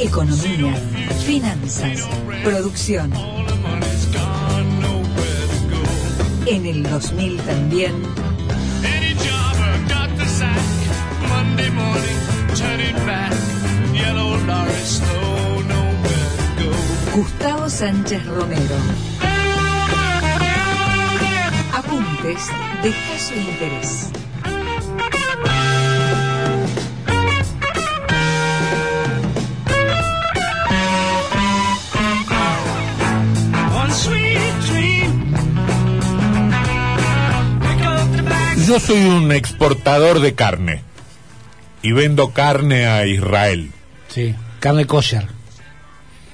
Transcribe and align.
economía, 0.00 0.74
finanzas, 1.26 2.08
producción. 2.42 3.12
En 6.46 6.66
el 6.66 6.82
2000 6.82 7.36
también. 7.42 7.92
Gustavo 17.14 17.68
Sánchez 17.68 18.24
Romero. 18.26 18.76
Apuntes 21.74 22.48
de 22.82 22.90
caso 22.90 23.34
interés. 23.34 24.10
Yo 38.70 38.78
soy 38.78 39.04
un 39.04 39.32
exportador 39.32 40.20
de 40.20 40.34
carne 40.34 40.84
y 41.82 41.90
vendo 41.90 42.30
carne 42.30 42.86
a 42.86 43.04
Israel. 43.04 43.72
Sí, 44.06 44.32
carne 44.60 44.86
kosher. 44.86 45.26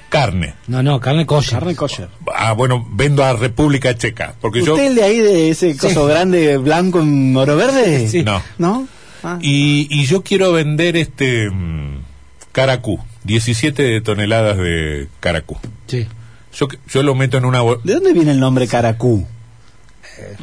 Carne. 0.09 0.53
No, 0.67 0.83
no, 0.83 0.99
carne 0.99 1.25
kosher. 1.25 1.57
Carne 1.57 1.75
kosher. 1.75 2.09
Ah, 2.35 2.51
bueno, 2.51 2.87
vendo 2.91 3.23
a 3.23 3.33
República 3.33 3.97
Checa. 3.97 4.35
Porque 4.39 4.61
yo. 4.63 4.73
¿Usted 4.75 4.85
el 4.85 4.93
de 4.93 5.03
ahí 5.03 5.17
de 5.17 5.49
ese 5.49 5.75
coso 5.75 6.05
grande 6.05 6.57
blanco 6.57 6.99
en 6.99 7.35
oro 7.35 7.55
verde? 7.55 8.07
Sí. 8.07 8.21
No. 8.21 8.43
¿No? 8.59 8.87
Ah. 9.23 9.39
Y, 9.41 9.87
y 9.89 10.05
yo 10.05 10.21
quiero 10.21 10.51
vender 10.51 10.95
este. 10.95 11.49
mm, 11.49 12.03
caracú. 12.51 12.99
17 13.23 13.99
toneladas 14.01 14.57
de 14.57 15.07
caracú. 15.21 15.57
Sí. 15.87 16.05
Yo, 16.55 16.67
yo 16.87 17.01
lo 17.01 17.15
meto 17.15 17.37
en 17.37 17.45
una. 17.45 17.63
¿De 17.83 17.95
dónde 17.95 18.13
viene 18.13 18.29
el 18.29 18.39
nombre 18.39 18.67
caracú? 18.67 19.25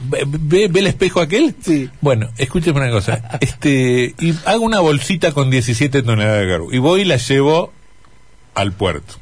¿Ve, 0.08 0.24
ve- 0.26 0.68
ve 0.68 0.80
el 0.80 0.86
espejo 0.86 1.20
aquel? 1.20 1.54
Sí. 1.62 1.90
Bueno, 2.00 2.28
escúcheme 2.38 2.80
una 2.80 2.90
cosa. 2.90 3.22
Este, 3.40 4.14
y 4.18 4.34
hago 4.46 4.64
una 4.64 4.80
bolsita 4.80 5.32
con 5.32 5.50
17 5.50 6.02
toneladas 6.02 6.40
de 6.42 6.46
caracú. 6.48 6.72
Y 6.72 6.78
voy 6.78 7.00
y 7.02 7.04
la 7.04 7.16
llevo 7.16 7.72
al 8.54 8.72
puerto. 8.72 9.14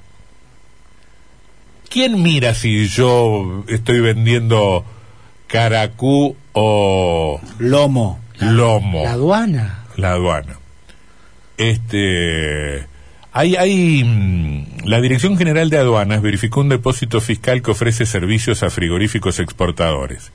¿Quién 1.88 2.22
mira 2.22 2.54
si 2.54 2.88
yo 2.88 3.64
estoy 3.68 4.00
vendiendo 4.00 4.84
caracú 5.46 6.36
o 6.52 7.40
Lomo. 7.58 8.18
lomo? 8.40 9.04
La 9.04 9.12
aduana. 9.12 9.84
la 9.96 10.12
aduana. 10.12 10.58
Este, 11.58 12.86
hay, 13.32 13.56
hay, 13.56 14.04
mm, 14.04 14.84
la 14.86 15.00
Dirección 15.00 15.36
General 15.38 15.70
de 15.70 15.78
Aduanas 15.78 16.22
verificó 16.22 16.60
un 16.60 16.68
depósito 16.68 17.20
fiscal 17.20 17.62
que 17.62 17.70
ofrece 17.70 18.06
servicios 18.06 18.62
a 18.62 18.70
frigoríficos 18.70 19.38
exportadores 19.40 20.32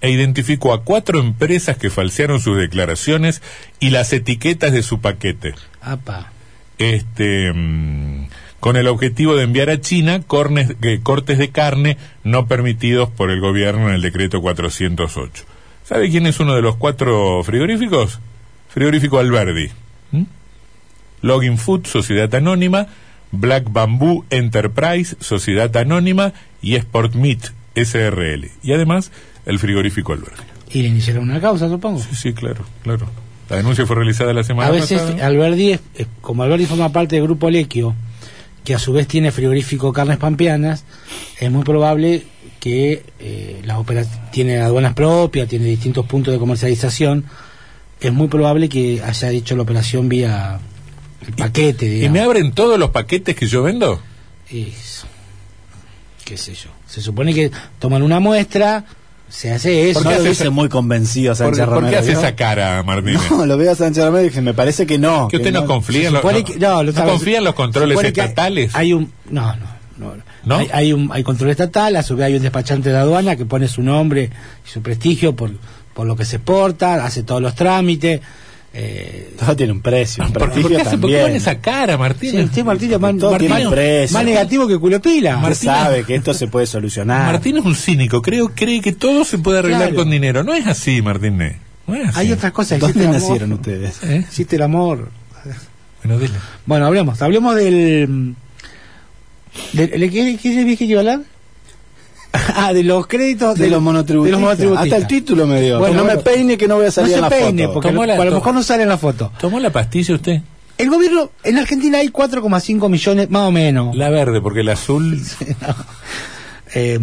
e 0.00 0.10
identificó 0.10 0.72
a 0.72 0.82
cuatro 0.82 1.20
empresas 1.20 1.76
que 1.76 1.90
falsearon 1.90 2.40
sus 2.40 2.56
declaraciones 2.56 3.42
y 3.80 3.90
las 3.90 4.12
etiquetas 4.14 4.72
de 4.72 4.82
su 4.82 5.00
paquete. 5.00 5.54
Apa. 5.82 6.32
Este, 6.78 7.52
mm, 7.52 8.28
con 8.60 8.76
el 8.76 8.86
objetivo 8.88 9.36
de 9.36 9.44
enviar 9.44 9.68
a 9.68 9.80
China 9.80 10.20
cornes- 10.26 10.76
eh, 10.82 11.00
cortes 11.02 11.36
de 11.38 11.50
carne 11.50 11.98
no 12.24 12.46
permitidos 12.46 13.10
por 13.10 13.30
el 13.30 13.40
gobierno 13.40 13.88
en 13.88 13.94
el 13.94 14.00
decreto 14.02 14.40
408. 14.40 15.44
¿Sabe 15.84 16.08
quién 16.08 16.26
es 16.26 16.40
uno 16.40 16.54
de 16.54 16.62
los 16.62 16.76
cuatro 16.76 17.42
frigoríficos? 17.44 18.20
Frigorífico 18.68 19.18
Alberdi. 19.18 19.68
¿Mm? 20.12 20.22
Login 21.22 21.58
Food, 21.58 21.86
Sociedad 21.86 22.32
Anónima, 22.34 22.86
Black 23.32 23.70
Bamboo 23.70 24.24
Enterprise, 24.30 25.16
Sociedad 25.20 25.74
Anónima 25.76 26.32
y 26.62 26.74
Sport 26.76 27.14
Meat, 27.14 27.50
SRL. 27.74 28.50
Y 28.62 28.72
además, 28.72 29.10
el 29.46 29.58
frigorífico 29.58 30.12
Alberdi. 30.12 30.42
Y 30.72 30.82
le 30.82 30.88
iniciaron 30.88 31.24
una 31.30 31.40
causa, 31.40 31.68
supongo. 31.68 32.00
Sí, 32.00 32.14
sí, 32.14 32.32
claro, 32.32 32.64
claro. 32.82 33.06
La 33.48 33.56
denuncia 33.56 33.84
fue 33.86 33.96
realizada 33.96 34.32
la 34.32 34.44
semana 34.44 34.68
A 34.68 34.72
veces 34.72 35.00
pasada. 35.00 35.26
Alberdi, 35.26 35.72
es- 35.72 35.80
es- 35.96 36.06
como 36.20 36.42
Alberdi 36.44 36.66
forma 36.66 36.90
parte 36.92 37.16
del 37.16 37.24
grupo 37.24 37.50
Lequio, 37.50 37.94
que 38.64 38.74
a 38.74 38.78
su 38.78 38.92
vez 38.92 39.08
tiene 39.08 39.32
frigorífico 39.32 39.92
Carnes 39.92 40.18
Pampeanas, 40.18 40.84
es 41.40 41.50
muy 41.50 41.64
probable 41.64 42.22
que 42.60 43.02
eh, 43.18 43.60
las 43.64 43.78
opera- 43.78 44.04
tiene 44.30 44.58
aduanas 44.58 44.94
propias, 44.94 45.48
tiene 45.48 45.64
distintos 45.66 46.06
puntos 46.06 46.32
de 46.32 46.38
comercialización, 46.38 47.24
es 48.00 48.12
muy 48.12 48.28
probable 48.28 48.68
que 48.68 49.02
haya 49.02 49.30
hecho 49.30 49.56
la 49.56 49.62
operación 49.62 50.08
vía 50.08 50.60
el 51.26 51.34
paquete, 51.34 51.98
¿Y 52.04 52.08
me 52.08 52.20
abren 52.20 52.52
todos 52.52 52.78
los 52.78 52.90
paquetes 52.90 53.36
que 53.36 53.46
yo 53.46 53.62
vendo? 53.62 54.00
Es- 54.50 55.04
qué 56.24 56.36
sé 56.36 56.54
yo. 56.54 56.70
Se 56.86 57.00
supone 57.00 57.34
que 57.34 57.50
toman 57.78 58.02
una 58.02 58.20
muestra, 58.20 58.84
se 59.28 59.52
hace 59.52 59.90
eso. 59.90 60.02
¿Por 60.02 60.12
qué 60.12 60.18
lo 60.18 60.20
esa- 60.22 60.30
dice 60.30 60.50
muy 60.50 60.68
convencido 60.68 61.30
¿Por, 61.32 61.36
Sánchez 61.36 61.64
por 61.64 61.74
Romero? 61.74 61.90
qué 61.90 61.96
hace 61.98 62.10
¿vio? 62.10 62.18
esa 62.18 62.34
cara, 62.36 62.82
Martínez? 62.82 63.20
No, 63.30 63.46
lo 63.46 63.56
veo 63.56 63.72
a 63.72 63.74
Sánchez 63.74 64.04
Romero 64.04 64.24
y 64.24 64.28
dije, 64.28 64.40
me 64.42 64.54
parece 64.54 64.86
que 64.86 64.98
no. 64.98 65.28
que 65.28 65.36
usted 65.36 65.52
que 65.52 65.60
no, 65.60 65.66
confía 65.66 66.08
en 66.08 66.14
los, 66.14 66.24
no, 66.24 66.30
no, 66.32 66.82
lo 66.82 66.92
no 66.92 67.04
confía 67.04 67.38
en 67.38 67.44
los 67.44 67.54
controles 67.54 68.02
estatales. 68.02 68.74
Hay, 68.74 68.92
un 68.92 69.12
no, 69.30 69.54
no, 69.56 69.66
no. 69.98 70.14
¿No? 70.44 70.56
Hay, 70.56 70.68
hay 70.72 70.92
un 70.92 71.10
hay 71.12 71.22
control 71.22 71.50
estatal, 71.50 71.94
a 71.96 72.02
su 72.02 72.16
vez 72.16 72.26
hay 72.26 72.34
un 72.36 72.42
despachante 72.42 72.88
de 72.90 72.96
aduana 72.96 73.36
que 73.36 73.44
pone 73.44 73.68
su 73.68 73.82
nombre 73.82 74.30
y 74.66 74.70
su 74.70 74.80
prestigio 74.82 75.36
por 75.36 75.50
por 75.94 76.06
lo 76.06 76.16
que 76.16 76.24
se 76.24 76.36
exporta, 76.36 77.04
hace 77.04 77.24
todos 77.24 77.42
los 77.42 77.54
trámites. 77.54 78.20
Eh, 78.72 79.34
Todo 79.36 79.56
tiene 79.56 79.72
un 79.72 79.80
precio, 79.80 80.24
un 80.24 80.32
¿Por, 80.32 80.52
qué 80.52 80.60
hace, 80.60 80.68
por 80.68 80.78
qué 80.78 80.84
también. 81.00 81.22
pone 81.22 81.36
esa 81.36 81.58
cara, 81.58 81.94
sí, 81.94 81.98
Martínez? 81.98 82.44
usted 82.44 82.64
Martín 82.64 82.92
es 82.92 83.00
más, 83.00 83.16
Todo 83.18 83.36
tiene 83.36 83.54
Martín- 83.54 83.66
un 83.66 83.72
precio. 83.72 84.14
más 84.14 84.24
negativo 84.24 84.68
que 84.68 84.78
culo 84.78 85.02
pila. 85.02 85.36
Usted 85.38 85.48
Martínez- 85.48 85.64
sabe 85.82 86.04
que 86.04 86.14
esto 86.14 86.32
se 86.34 86.46
puede 86.46 86.66
solucionar. 86.66 87.32
Martín 87.32 87.56
es 87.56 87.64
un 87.64 87.74
cínico, 87.74 88.22
creo, 88.22 88.50
cree 88.54 88.80
que 88.80 88.92
todo 88.92 89.24
se 89.24 89.38
puede 89.38 89.58
arreglar 89.58 89.80
Claro. 89.88 89.96
con 89.96 90.10
dinero. 90.10 90.44
No 90.44 90.54
es 90.54 90.66
así, 90.68 91.02
Martínez. 91.02 91.56
No 91.88 91.96
es 91.96 92.08
así. 92.10 92.18
Hay 92.20 92.32
otras 92.32 92.52
cosas. 92.52 92.78
¿Dónde 92.78 93.00
amor. 93.06 93.14
nacieron 93.14 93.52
ustedes? 93.54 94.00
¿Eh? 94.04 94.24
Existe 94.28 94.54
el 94.54 94.62
amor. 94.62 95.10
Bueno, 96.04 96.18
dele. 96.20 96.34
Bueno, 96.64 96.86
hablemos, 96.86 97.20
hablemos 97.22 97.56
del... 97.56 98.34
del 99.72 99.90
¿de 100.00 100.10
¿Qué, 100.10 100.38
qué 100.40 100.64
dije 100.64 100.76
que 100.78 100.84
iba 100.84 100.98
a 100.98 101.02
hablar? 101.02 101.20
ah, 102.54 102.72
de 102.72 102.82
los 102.84 103.06
créditos 103.06 103.56
De, 103.58 103.68
los 103.68 103.78
de 103.80 103.84
monotributistas. 103.84 104.32
los 104.32 104.40
monotributistas. 104.40 104.84
Hasta 104.84 104.96
el 104.96 105.06
título 105.06 105.46
me 105.46 105.60
dio. 105.60 105.78
Bueno, 105.78 105.92
que 105.92 105.96
no 105.98 106.04
bueno. 106.04 106.18
me 106.18 106.22
peine 106.24 106.56
que 106.56 106.68
no 106.68 106.76
voy 106.76 106.86
a 106.86 106.90
salir 106.90 107.10
no 107.10 107.16
en 107.16 107.18
se 107.18 107.22
la 107.22 107.28
peine, 107.44 107.62
foto. 107.66 107.74
porque 107.74 107.92
la- 108.06 108.14
a 108.14 108.24
lo 108.24 108.32
mejor 108.32 108.54
no 108.54 108.62
sale 108.62 108.82
en 108.84 108.88
la 108.88 108.98
foto. 108.98 109.32
¿Tomó 109.40 109.58
la 109.60 109.70
pastilla 109.70 110.14
usted? 110.14 110.40
El 110.78 110.88
gobierno, 110.90 111.30
en 111.44 111.58
Argentina 111.58 111.98
hay 111.98 112.08
4,5 112.08 112.88
millones, 112.88 113.28
más 113.30 113.42
o 113.48 113.50
menos. 113.50 113.94
La 113.96 114.08
verde, 114.10 114.40
porque 114.40 114.60
el 114.60 114.68
azul... 114.70 115.20
Eh, 116.72 117.00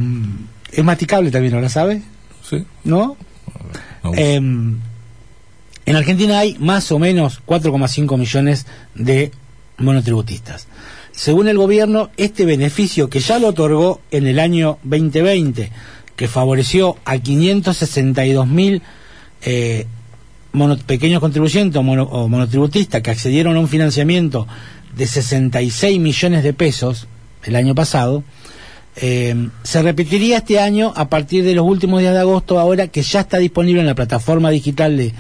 es 0.72 0.84
masticable 0.84 1.30
también, 1.30 1.54
¿no 1.54 1.60
la 1.60 1.68
sabe? 1.70 2.02
Sí. 2.50 2.64
¿No? 2.86 3.18
No, 4.04 4.14
Eh, 4.16 4.36
en 4.36 4.82
Argentina 5.96 6.40
hay 6.40 6.58
más 6.60 6.92
o 6.92 7.00
menos 7.00 7.42
4,5 7.46 8.18
millones 8.18 8.66
de 8.96 9.32
monotributistas. 9.78 10.68
Según 11.18 11.48
el 11.48 11.58
gobierno, 11.58 12.12
este 12.16 12.46
beneficio 12.46 13.10
que 13.10 13.20
ya 13.22 13.40
lo 13.40 13.48
otorgó 13.48 14.02
en 14.12 14.28
el 14.28 14.38
año 14.40 14.78
2020, 14.84 15.72
que 16.16 16.28
favoreció 16.28 16.96
a 17.06 17.18
562 17.18 18.48
mil 18.48 18.84
eh, 19.42 19.88
pequeños 20.86 21.20
contribuyentes 21.20 21.76
o, 21.80 21.82
mono- 21.82 22.04
o 22.04 22.28
monotributistas 22.28 23.02
que 23.02 23.10
accedieron 23.10 23.56
a 23.56 23.60
un 23.60 23.68
financiamiento 23.68 24.48
de 24.96 25.08
66 25.08 26.00
millones 26.00 26.44
de 26.44 26.54
pesos 26.54 27.08
el 27.46 27.56
año 27.56 27.74
pasado, 27.74 28.24
eh, 28.96 29.50
se 29.64 29.82
repetiría 29.82 30.38
este 30.38 30.60
año 30.60 30.94
a 30.96 31.10
partir 31.10 31.44
de 31.44 31.56
los 31.56 31.66
últimos 31.66 32.00
días 32.00 32.14
de 32.14 32.20
agosto, 32.20 32.60
ahora 32.60 32.90
que 32.90 33.02
ya 33.02 33.22
está 33.22 33.40
disponible 33.40 33.80
en 33.82 33.88
la 33.88 33.96
plataforma 33.96 34.52
digital 34.52 34.98
de, 34.98 35.14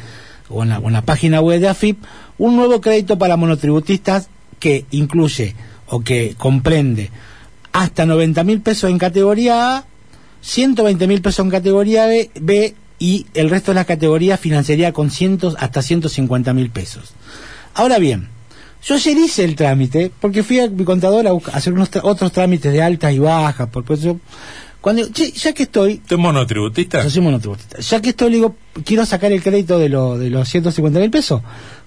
o 0.49 0.61
en 0.61 0.69
la 0.93 1.01
página 1.01 1.41
web 1.41 1.59
de 1.59 1.69
AFIP, 1.69 2.03
un 2.37 2.55
nuevo 2.55 2.81
crédito 2.81 3.17
para 3.17 3.35
monotributistas 3.35 4.29
que 4.59 4.85
incluye 4.91 5.55
o 5.89 6.01
que 6.01 6.35
comprende 6.37 7.09
hasta 7.71 8.05
90 8.05 8.43
mil 8.43 8.61
pesos 8.61 8.89
en 8.89 8.97
categoría 8.97 9.77
A, 9.77 9.85
120 10.41 11.07
mil 11.07 11.21
pesos 11.21 11.45
en 11.45 11.51
categoría 11.51 12.05
B, 12.07 12.31
B 12.39 12.75
y 12.99 13.27
el 13.33 13.49
resto 13.49 13.71
de 13.71 13.75
las 13.75 13.85
categorías 13.85 14.39
financiaría 14.39 14.91
con 14.93 15.11
cientos 15.11 15.55
hasta 15.59 15.81
150 15.81 16.53
mil 16.53 16.69
pesos. 16.69 17.13
Ahora 17.73 17.99
bien, 17.99 18.29
yo 18.83 18.95
ayer 18.95 19.17
hice 19.17 19.43
el 19.43 19.55
trámite 19.55 20.11
porque 20.19 20.43
fui 20.43 20.59
a 20.59 20.67
mi 20.69 20.83
contador 20.83 21.27
a, 21.27 21.31
buscar- 21.31 21.53
a 21.55 21.57
hacer 21.57 21.73
unos 21.73 21.89
otros 22.03 22.31
trámites 22.31 22.71
de 22.71 22.81
altas 22.81 23.13
y 23.13 23.19
bajas. 23.19 23.69
Por, 23.69 23.83
por 23.83 23.97
eso, 23.97 24.19
cuando, 24.81 25.07
che, 25.11 25.31
ya 25.31 25.53
que 25.53 25.63
estoy, 25.63 25.93
¿Usted 25.95 26.15
es 26.15 26.21
monotributista? 26.21 27.03
yo 27.03 27.09
soy 27.09 27.21
monotributista. 27.21 27.79
Ya 27.79 28.01
que 28.01 28.09
estoy, 28.09 28.29
le 28.31 28.35
digo, 28.37 28.55
quiero 28.85 29.05
sacar 29.05 29.31
el 29.31 29.43
crédito 29.43 29.77
de, 29.77 29.89
lo- 29.89 30.17
de 30.17 30.29
los 30.29 30.47
150 30.49 30.99
mil 30.99 31.11
pesos, 31.11 31.41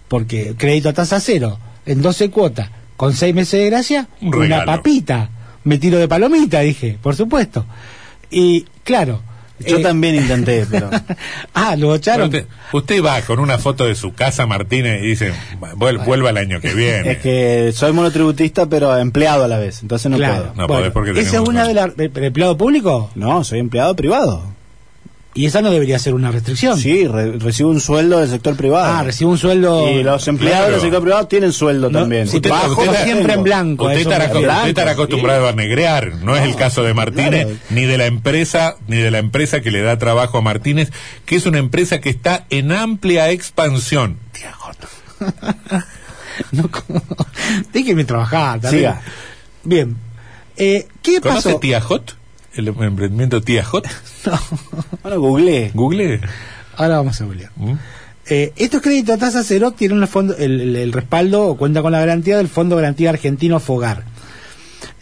porque 0.08 0.55
crédito 0.56 0.88
a 0.88 0.93
tasa 0.93 1.19
cero, 1.20 1.58
en 1.87 2.02
12 2.02 2.31
cuotas, 2.31 2.70
con 3.00 3.14
6 3.14 3.35
meses 3.35 3.58
de 3.58 3.67
gracia, 3.70 4.08
Un 4.20 4.35
una 4.35 4.67
papita. 4.67 5.31
Me 5.64 5.79
tiro 5.79 5.97
de 5.97 6.06
palomita, 6.06 6.61
dije, 6.61 6.99
por 7.02 7.17
supuesto. 7.17 7.64
Y 8.31 8.67
claro, 8.85 9.23
Yo 9.67 9.79
Eh, 9.79 9.82
también 9.82 10.14
intenté, 10.23 10.67
pero. 10.70 10.88
ah, 11.55 11.76
lo 11.76 11.88
Pero 11.88 11.94
echaron. 11.94 12.26
Usted, 12.29 12.47
usted 12.73 13.02
va 13.05 13.20
con 13.23 13.38
una 13.38 13.56
foto 13.58 13.85
de 13.85 13.94
su 13.94 14.12
casa, 14.14 14.47
Martínez, 14.47 15.02
y 15.02 15.06
dice, 15.08 15.32
"Vuel- 15.76 16.02
vuelva 16.05 16.31
el 16.31 16.37
año 16.38 16.61
que 16.62 16.73
viene. 16.75 17.12
Es 17.12 17.19
que 17.19 17.70
soy 17.75 17.93
monotributista, 17.93 18.67
pero 18.70 18.94
empleado 18.97 19.44
a 19.44 19.49
la 19.49 19.58
vez. 19.58 19.81
Entonces 19.82 20.11
no 20.11 20.17
claro. 20.19 20.52
puedo. 20.52 20.55
No 20.56 20.67
podés 20.67 20.93
porque 20.93 21.11
¿Esa 21.12 21.37
es 21.43 21.49
una 21.49 21.62
un- 21.62 21.69
de 21.69 21.75
las 21.75 21.91
empleado 21.99 22.56
público? 22.58 23.11
No, 23.14 23.44
soy 23.44 23.58
empleado 23.61 23.94
privado. 23.97 24.44
Y 25.32 25.47
esa 25.47 25.62
no 25.62 25.71
debería 25.71 25.97
ser 26.00 26.15
una 26.15 26.32
restricción. 26.32 26.77
Sí, 26.77 27.06
re- 27.06 27.38
recibo 27.38 27.71
un 27.71 27.81
sueldo 27.81 28.19
del 28.19 28.29
sector 28.29 28.56
privado. 28.56 28.93
Ah, 28.93 29.05
recibe 29.05 29.31
un 29.31 29.38
sueldo. 29.38 29.88
Y 29.88 30.03
los 30.03 30.27
empleados 30.27 30.59
Claro. 30.59 30.73
del 30.73 30.81
sector 30.81 31.03
privado 31.03 31.27
tienen 31.29 31.53
sueldo 31.53 31.88
No, 31.88 32.00
también. 32.00 32.27
sí, 32.27 32.37
Usted- 32.38 32.50
Bajo 32.50 32.82
usted 32.82 33.05
siempre 33.05 33.35
en 33.35 33.43
blanco. 33.44 33.85
Usted 33.87 34.00
estará, 34.00 34.91
acostumbrado 34.91 35.47
a 35.49 35.53
negrear, 35.53 36.17
no 36.17 36.35
es 36.37 36.43
el 36.43 36.56
caso 36.56 36.82
de 36.82 36.94
Martínez, 36.94 37.44
claro. 37.44 37.59
ni 37.71 37.85
de 37.85 37.97
la 37.97 38.06
empresa, 38.06 38.75
ni 38.88 38.97
de 38.97 39.11
la 39.12 39.19
empresa 39.19 39.61
que 39.61 39.71
le 39.71 39.82
da 39.82 39.99
trabajo 39.99 40.38
a 40.38 40.41
Martínez, 40.41 40.91
que 41.27 41.37
es 41.37 41.47
una 41.47 41.59
empresa 41.59 42.00
que 42.00 42.11
está 42.11 42.47
en 42.50 42.73
amplia 42.73 43.31
expansión. 43.31 44.19
No, 46.50 46.69
como- 46.71 47.03
Déjenme 47.73 48.05
trabajar. 48.05 48.61
también. 48.61 48.81
Siga. 48.94 49.00
Bien. 49.62 49.97
Eh, 50.56 50.88
¿Qué 51.03 51.21
¿Conoce 51.21 51.50
pasó? 51.50 51.61
Tía 51.61 51.81
Hot? 51.81 52.17
El 52.55 52.69
emprendimiento 52.69 53.41
Tía 53.41 53.64
Hot. 53.64 53.87
Bueno, 55.02 55.20
googleé. 55.20 55.70
Google. 55.75 56.20
Ahora 56.76 56.97
vamos 56.99 57.20
a 57.20 57.25
googlear. 57.25 57.50
¿Mm? 57.56 57.73
Eh, 58.29 58.52
estos 58.56 58.82
créditos 58.82 59.14
a 59.17 59.19
tasa 59.19 59.43
cero 59.43 59.73
tienen 59.73 60.00
el, 60.02 60.06
fondo, 60.08 60.37
el, 60.37 60.61
el- 60.61 60.76
el 60.76 60.93
respaldo 60.93 61.47
o 61.49 61.56
cuenta 61.56 61.82
con 61.82 61.93
la 61.93 62.00
garantía 62.00 62.37
del 62.37 62.49
Fondo 62.49 62.76
Garantía 62.76 63.11
Argentino 63.11 63.58
Fogar. 63.61 64.05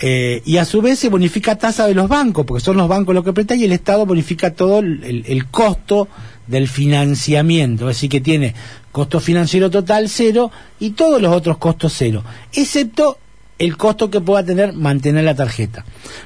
Eh, 0.00 0.42
y 0.44 0.58
a 0.58 0.64
su 0.64 0.80
vez 0.80 0.98
se 1.00 1.08
bonifica 1.08 1.56
tasa 1.56 1.86
de 1.86 1.94
los 1.94 2.08
bancos, 2.08 2.46
porque 2.46 2.64
son 2.64 2.76
los 2.76 2.88
bancos 2.88 3.14
los 3.14 3.24
que 3.24 3.32
prestan 3.32 3.58
y 3.60 3.64
el 3.64 3.72
Estado 3.72 4.06
bonifica 4.06 4.52
todo 4.54 4.78
el, 4.78 5.02
el- 5.04 5.24
el 5.26 5.46
costo 5.46 6.08
del 6.46 6.68
financiamiento. 6.68 7.88
Así 7.88 8.08
que 8.08 8.20
tiene 8.20 8.54
costo 8.92 9.20
financiero 9.20 9.68
total 9.70 10.08
cero 10.08 10.50
y 10.78 10.90
todos 10.90 11.20
los 11.20 11.34
otros 11.34 11.58
costos 11.58 11.92
cero, 11.96 12.22
excepto 12.52 13.18
el 13.58 13.76
costo 13.76 14.10
que 14.10 14.20
pueda 14.20 14.44
tener 14.44 14.72
mantener 14.72 15.24
la 15.24 15.34
tarjeta. 15.34 15.84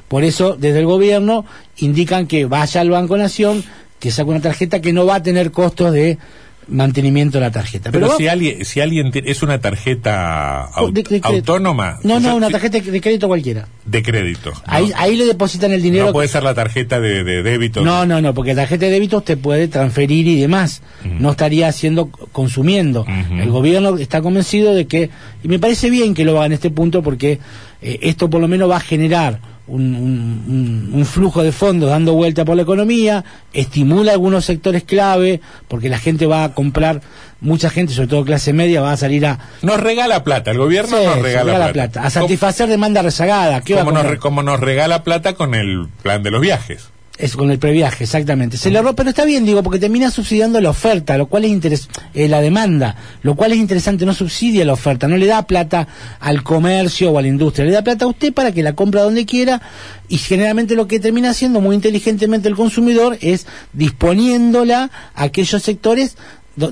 Por 0.08 0.24
eso, 0.24 0.56
desde 0.56 0.80
el 0.80 0.86
gobierno 0.86 1.44
indican 1.78 2.26
que 2.26 2.44
vaya 2.44 2.80
al 2.80 2.90
Banco 2.90 3.16
Nación, 3.16 3.64
que 3.98 4.10
saque 4.10 4.30
una 4.30 4.40
tarjeta 4.40 4.80
que 4.80 4.92
no 4.92 5.06
va 5.06 5.16
a 5.16 5.22
tener 5.22 5.50
costos 5.50 5.92
de 5.92 6.18
mantenimiento 6.72 7.38
de 7.38 7.42
la 7.44 7.50
tarjeta. 7.50 7.90
Pero, 7.92 8.16
si 8.16 8.26
alguien, 8.28 8.64
si 8.64 8.80
alguien 8.80 9.10
tiene- 9.12 9.30
es 9.30 9.42
una 9.42 9.60
tarjeta 9.60 10.68
au- 10.72 10.86
de- 10.86 10.92
de 10.92 11.02
crédito. 11.04 11.28
autónoma. 11.28 11.98
No, 12.02 12.16
o 12.16 12.20
sea, 12.20 12.30
no, 12.30 12.36
una 12.36 12.50
tarjeta 12.50 12.80
de 12.80 13.00
crédito 13.00 13.28
cualquiera. 13.28 13.68
de 13.84 14.02
crédito. 14.02 14.50
¿no? 14.50 14.60
Ahí, 14.66 14.90
ahí 14.96 15.16
le 15.16 15.26
depositan 15.26 15.72
el 15.72 15.82
dinero. 15.82 16.06
no 16.06 16.12
puede 16.12 16.28
ser 16.28 16.42
la 16.42 16.54
tarjeta 16.54 17.00
de, 17.00 17.24
de 17.24 17.42
débito. 17.42 17.82
No, 17.82 18.06
no, 18.06 18.20
no, 18.20 18.32
porque 18.34 18.54
tarjeta 18.54 18.86
de 18.86 18.92
débito 18.92 19.18
usted 19.18 19.36
puede 19.38 19.68
transferir 19.68 20.26
y 20.26 20.40
demás. 20.40 20.82
No 21.04 21.30
estaría 21.32 21.68
haciendo, 21.68 22.06
consumiendo. 22.32 23.04
El 23.30 23.50
gobierno 23.50 23.98
está 23.98 24.22
convencido 24.22 24.74
de 24.74 24.86
que, 24.86 25.10
y 25.42 25.48
me 25.48 25.58
parece 25.58 25.90
bien 25.90 26.14
que 26.14 26.24
lo 26.24 26.36
haga 26.36 26.46
en 26.46 26.52
este 26.52 26.70
punto 26.70 27.02
porque 27.02 27.38
eh, 27.82 27.98
esto 28.02 28.30
por 28.30 28.40
lo 28.40 28.48
menos 28.48 28.70
va 28.70 28.76
a 28.76 28.80
generar 28.80 29.40
un, 29.66 29.94
un- 29.94 30.44
un- 30.48 30.90
un 30.94 31.06
flujo 31.06 31.42
de 31.42 31.52
fondos 31.52 31.88
dando 31.90 32.14
vuelta 32.14 32.44
por 32.44 32.56
la 32.56 32.62
economía, 32.62 33.24
estimula 33.52 34.12
algunos 34.12 34.44
sectores 34.44 34.82
clave, 34.84 35.40
porque 35.68 35.88
la 35.88 35.98
gente 35.98 36.26
va 36.26 36.44
a 36.44 36.54
comprar, 36.54 37.00
mucha 37.40 37.70
gente, 37.70 37.92
sobre 37.94 38.08
todo 38.08 38.24
clase 38.24 38.52
media, 38.52 38.80
va 38.80 38.92
a 38.92 38.96
salir 38.96 39.24
a, 39.26 39.38
Nos 39.62 39.80
regala 39.80 40.24
plata, 40.24 40.50
el 40.50 40.58
gobierno 40.58 40.96
Sí, 40.98 41.04
nos 41.04 41.18
regala, 41.22 41.44
regala 41.52 41.72
plata. 41.72 41.90
plata, 41.92 42.06
a 42.06 42.10
satisfacer 42.10 42.68
demanda 42.68 43.02
rezagada. 43.02 43.62
Como 44.20 44.42
nos 44.42 44.60
regala 44.60 45.02
plata 45.04 45.34
con 45.34 45.54
el 45.54 45.88
plan 46.02 46.22
de 46.22 46.30
los 46.30 46.40
viajes. 46.40 46.88
Es 47.18 47.36
con 47.36 47.50
el 47.50 47.58
previaje, 47.58 48.04
exactamente. 48.04 48.56
Se 48.56 48.70
le 48.70 48.78
erró, 48.78 48.94
pero 48.94 49.10
está 49.10 49.26
bien, 49.26 49.44
digo, 49.44 49.62
porque 49.62 49.78
termina 49.78 50.10
subsidiando 50.10 50.60
la 50.62 50.70
oferta, 50.70 51.18
lo 51.18 51.26
cual 51.26 51.44
es 51.44 51.50
interes 51.50 51.88
eh, 52.14 52.26
la 52.26 52.40
demanda, 52.40 52.96
lo 53.22 53.34
cual 53.34 53.52
es 53.52 53.58
interesante, 53.58 54.06
no 54.06 54.14
subsidia 54.14 54.64
la 54.64 54.72
oferta, 54.72 55.06
no 55.08 55.18
le 55.18 55.26
da 55.26 55.46
plata 55.46 55.86
al 56.20 56.42
comercio 56.42 57.10
o 57.10 57.18
a 57.18 57.22
la 57.22 57.28
industria, 57.28 57.66
le 57.66 57.72
da 57.72 57.82
plata 57.82 58.06
a 58.06 58.08
usted 58.08 58.32
para 58.32 58.50
que 58.52 58.62
la 58.62 58.74
compra 58.74 59.02
donde 59.02 59.26
quiera 59.26 59.60
y 60.08 60.16
generalmente 60.16 60.74
lo 60.74 60.88
que 60.88 61.00
termina 61.00 61.30
haciendo 61.30 61.60
muy 61.60 61.76
inteligentemente 61.76 62.48
el 62.48 62.56
consumidor 62.56 63.18
es 63.20 63.46
disponiéndola 63.74 64.90
a 65.14 65.22
aquellos 65.22 65.62
sectores 65.62 66.16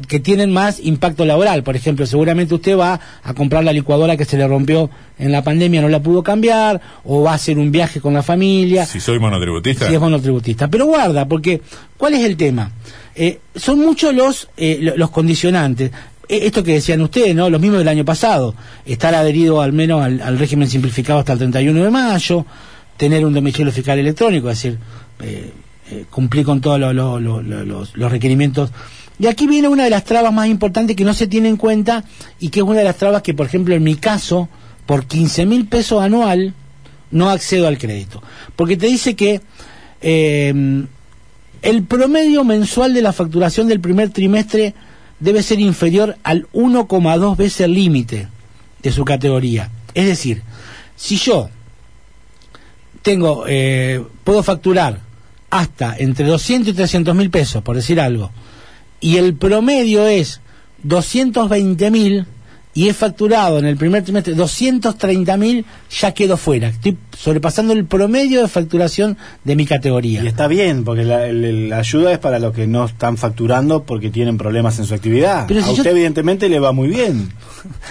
que 0.06 0.20
tienen 0.20 0.52
más 0.52 0.78
impacto 0.80 1.24
laboral. 1.24 1.62
Por 1.62 1.74
ejemplo, 1.76 2.04
seguramente 2.06 2.54
usted 2.54 2.76
va 2.76 3.00
a 3.22 3.34
comprar 3.34 3.64
la 3.64 3.72
licuadora 3.72 4.16
que 4.16 4.24
se 4.24 4.36
le 4.36 4.46
rompió 4.46 4.90
en 5.18 5.32
la 5.32 5.42
pandemia, 5.42 5.80
no 5.80 5.88
la 5.88 6.00
pudo 6.02 6.22
cambiar, 6.22 6.80
o 7.04 7.22
va 7.22 7.32
a 7.32 7.34
hacer 7.34 7.58
un 7.58 7.70
viaje 7.72 8.00
con 8.00 8.12
la 8.14 8.22
familia 8.22 8.84
Si 8.86 9.00
soy 9.00 9.18
monotributista. 9.18 9.88
si 9.88 9.94
es 9.94 10.00
monotributista. 10.00 10.68
Pero 10.68 10.86
guarda, 10.86 11.26
porque 11.26 11.62
¿cuál 11.96 12.14
es 12.14 12.24
el 12.24 12.36
tema? 12.36 12.70
Eh, 13.14 13.40
son 13.56 13.78
muchos 13.80 14.14
los, 14.14 14.48
eh, 14.56 14.78
lo- 14.80 14.96
los 14.96 15.10
condicionantes. 15.10 15.90
Eh, 16.28 16.40
Esto 16.46 16.62
que 16.62 16.74
decían 16.74 17.00
ustedes, 17.00 17.34
¿no? 17.34 17.50
Los 17.50 17.60
mismos 17.60 17.78
del 17.78 17.88
año 17.88 18.04
pasado. 18.04 18.54
Estar 18.86 19.14
adherido 19.14 19.60
al 19.62 19.72
menos 19.72 20.02
al, 20.04 20.20
al 20.20 20.38
régimen 20.38 20.68
simplificado 20.68 21.18
hasta 21.18 21.32
el 21.32 21.38
31 21.38 21.82
de 21.84 21.90
mayo, 21.90 22.46
tener 22.96 23.24
un 23.26 23.32
domicilio 23.34 23.72
fiscal 23.72 23.98
electrónico, 23.98 24.48
es 24.50 24.58
decir, 24.62 24.78
eh, 25.22 25.52
eh, 25.90 26.04
cumplir 26.10 26.44
con 26.44 26.60
todos 26.60 26.78
lo- 26.78 26.92
lo- 26.92 27.18
lo- 27.18 27.42
lo- 27.42 27.64
los, 27.64 27.96
los 27.96 28.12
requerimientos. 28.12 28.70
Y 29.20 29.26
aquí 29.26 29.46
viene 29.46 29.68
una 29.68 29.84
de 29.84 29.90
las 29.90 30.04
trabas 30.04 30.32
más 30.32 30.48
importantes 30.48 30.96
que 30.96 31.04
no 31.04 31.12
se 31.12 31.26
tiene 31.26 31.50
en 31.50 31.58
cuenta 31.58 32.04
y 32.38 32.48
que 32.48 32.60
es 32.60 32.64
una 32.64 32.78
de 32.78 32.84
las 32.84 32.96
trabas 32.96 33.20
que, 33.20 33.34
por 33.34 33.44
ejemplo, 33.44 33.74
en 33.74 33.82
mi 33.82 33.96
caso, 33.96 34.48
por 34.86 35.04
15 35.04 35.44
mil 35.44 35.66
pesos 35.66 36.02
anual, 36.02 36.54
no 37.10 37.28
accedo 37.28 37.68
al 37.68 37.76
crédito. 37.76 38.22
Porque 38.56 38.78
te 38.78 38.86
dice 38.86 39.16
que 39.16 39.42
eh, 40.00 40.86
el 41.60 41.82
promedio 41.82 42.44
mensual 42.44 42.94
de 42.94 43.02
la 43.02 43.12
facturación 43.12 43.68
del 43.68 43.80
primer 43.80 44.08
trimestre 44.08 44.72
debe 45.18 45.42
ser 45.42 45.60
inferior 45.60 46.16
al 46.22 46.48
1,2 46.54 47.36
veces 47.36 47.60
el 47.60 47.74
límite 47.74 48.28
de 48.82 48.90
su 48.90 49.04
categoría. 49.04 49.70
Es 49.92 50.06
decir, 50.06 50.40
si 50.96 51.16
yo 51.16 51.50
tengo, 53.02 53.44
eh, 53.46 54.02
puedo 54.24 54.42
facturar 54.42 55.00
hasta 55.50 55.94
entre 55.98 56.24
200 56.24 56.72
y 56.72 56.72
300 56.74 57.14
mil 57.14 57.28
pesos, 57.28 57.62
por 57.62 57.76
decir 57.76 58.00
algo, 58.00 58.30
y 59.00 59.16
el 59.16 59.34
promedio 59.34 60.06
es 60.06 60.40
220 60.82 61.90
mil 61.90 62.26
y 62.72 62.88
he 62.88 62.94
facturado 62.94 63.58
en 63.58 63.64
el 63.64 63.76
primer 63.76 64.04
trimestre 64.04 64.32
230 64.34 65.36
mil, 65.36 65.64
ya 65.90 66.14
quedo 66.14 66.36
fuera. 66.36 66.68
Estoy 66.68 66.96
sobrepasando 67.18 67.72
el 67.72 67.84
promedio 67.84 68.42
de 68.42 68.48
facturación 68.48 69.18
de 69.42 69.56
mi 69.56 69.66
categoría. 69.66 70.22
Y 70.22 70.28
está 70.28 70.46
bien, 70.46 70.84
porque 70.84 71.02
la, 71.02 71.26
el- 71.26 71.68
la 71.68 71.78
ayuda 71.78 72.12
es 72.12 72.20
para 72.20 72.38
los 72.38 72.54
que 72.54 72.68
no 72.68 72.84
están 72.84 73.16
facturando 73.16 73.82
porque 73.82 74.10
tienen 74.10 74.38
problemas 74.38 74.78
en 74.78 74.84
su 74.86 74.94
actividad. 74.94 75.46
Pero 75.48 75.62
si 75.62 75.68
a 75.68 75.72
usted, 75.72 75.84
yo- 75.86 75.90
evidentemente, 75.90 76.48
le 76.48 76.60
va 76.60 76.70
muy 76.70 76.88
bien. 76.88 77.32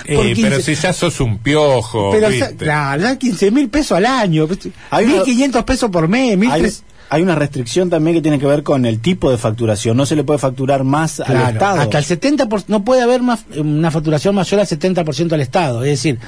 Eh, 0.05 0.33
pero 0.41 0.55
15. 0.57 0.61
si 0.75 0.75
ya 0.81 0.93
sos 0.93 1.19
un 1.19 1.39
piojo, 1.39 2.11
Pero, 2.11 2.29
¿viste? 2.29 2.45
o 2.45 2.47
sea, 2.47 2.57
claro, 2.57 3.03
da 3.03 3.19
15 3.19 3.51
mil 3.51 3.67
pesos 3.69 3.97
al 3.97 4.05
año, 4.05 4.47
Hay 4.91 5.05
una- 5.05 5.23
1.500 5.25 5.63
pesos 5.65 5.91
por 5.91 6.07
mes, 6.07 6.37
1.300. 6.37 6.51
Hay, 6.51 6.71
hay 7.09 7.21
una 7.21 7.35
restricción 7.35 7.89
también 7.89 8.15
que 8.15 8.21
tiene 8.21 8.39
que 8.39 8.45
ver 8.45 8.63
con 8.63 8.85
el 8.85 8.99
tipo 8.99 9.31
de 9.31 9.37
facturación. 9.37 9.97
No 9.97 10.05
se 10.05 10.15
le 10.15 10.23
puede 10.23 10.39
facturar 10.39 10.83
más 10.83 11.19
al 11.19 11.53
Estado. 11.53 11.81
hasta 11.81 11.97
el 11.97 12.05
70%, 12.05 12.65
no 12.67 12.83
puede 12.83 13.01
haber 13.01 13.21
más, 13.21 13.45
eh, 13.53 13.61
una 13.61 13.89
facturación 13.91 14.35
mayor 14.35 14.59
al 14.59 14.67
70% 14.67 15.33
al 15.33 15.41
Estado. 15.41 15.83
Es 15.83 15.89
decir, 15.91 16.19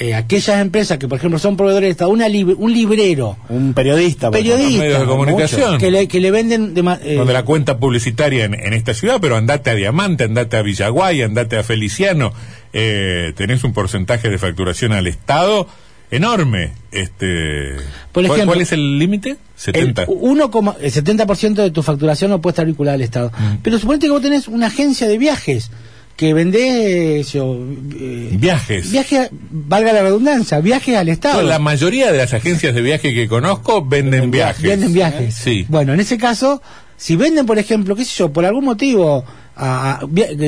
eh, 0.00 0.14
aquellas 0.14 0.60
empresas 0.60 0.96
que, 0.98 1.08
por 1.08 1.18
ejemplo, 1.18 1.40
son 1.40 1.56
proveedores 1.56 1.86
del 1.86 1.90
Estado, 1.92 2.10
una 2.10 2.28
lib- 2.28 2.54
un 2.56 2.72
librero, 2.72 3.36
Un 3.48 3.72
periodista. 3.74 4.28
por 4.30 4.38
periodista, 4.38 4.80
medios 4.84 5.00
de 5.00 5.06
comunicación. 5.06 5.78
que 5.78 5.90
le, 5.90 6.06
que 6.06 6.20
le 6.20 6.30
venden... 6.30 6.72
de 6.74 6.82
eh, 7.02 7.14
Donde 7.16 7.32
la 7.32 7.44
cuenta 7.44 7.78
publicitaria 7.78 8.44
en, 8.44 8.54
en 8.54 8.74
esta 8.74 8.94
ciudad, 8.94 9.18
pero 9.20 9.36
andate 9.36 9.70
a 9.70 9.74
Diamante, 9.74 10.22
andate 10.24 10.56
a 10.56 10.62
Villaguay, 10.62 11.22
andate 11.22 11.56
a 11.58 11.64
Feliciano, 11.64 12.32
eh, 12.72 13.32
tenés 13.34 13.64
un 13.64 13.72
porcentaje 13.72 14.28
de 14.30 14.38
facturación 14.38 14.92
al 14.92 15.06
Estado 15.08 15.66
enorme. 16.10 16.72
Este, 16.92 17.74
Por 18.12 18.24
¿cuál- 18.24 18.26
ejemplo, 18.26 18.46
¿Cuál 18.46 18.60
es 18.62 18.72
el 18.72 18.98
límite? 18.98 19.30
El, 19.30 19.36
70. 19.56 20.04
uno 20.08 20.50
coma- 20.50 20.76
el 20.80 20.90
70% 20.92 21.54
de 21.62 21.70
tu 21.70 21.82
facturación 21.82 22.30
no 22.30 22.40
puede 22.40 22.52
estar 22.52 22.66
vinculada 22.66 22.94
al 22.94 23.02
Estado. 23.02 23.30
Mm. 23.36 23.56
Pero 23.62 23.78
suponete 23.78 24.06
que 24.06 24.12
vos 24.12 24.22
tenés 24.22 24.48
una 24.48 24.68
agencia 24.68 25.06
de 25.08 25.18
viajes 25.18 25.70
que 26.16 26.34
vendés 26.34 27.32
yo, 27.32 27.56
eh, 27.94 28.30
Viajes. 28.32 28.90
viajes, 28.90 29.28
valga 29.50 29.92
la 29.92 30.02
redundancia, 30.02 30.58
viajes 30.60 30.96
al 30.96 31.08
Estado. 31.08 31.42
La 31.42 31.58
mayoría 31.60 32.10
de 32.10 32.18
las 32.18 32.34
agencias 32.34 32.74
de 32.74 32.82
viaje 32.82 33.14
que 33.14 33.28
conozco 33.28 33.84
venden 33.84 34.30
viajes. 34.32 34.62
Venden 34.62 34.92
viajes. 34.92 35.34
Sí. 35.34 35.64
Bueno, 35.68 35.92
en 35.94 36.00
ese 36.00 36.18
caso, 36.18 36.60
si 36.96 37.14
venden, 37.14 37.46
por 37.46 37.58
ejemplo, 37.58 37.94
qué 37.94 38.04
sé 38.04 38.16
yo, 38.18 38.32
por 38.32 38.44
algún 38.44 38.64
motivo, 38.64 39.24
a, 39.56 40.00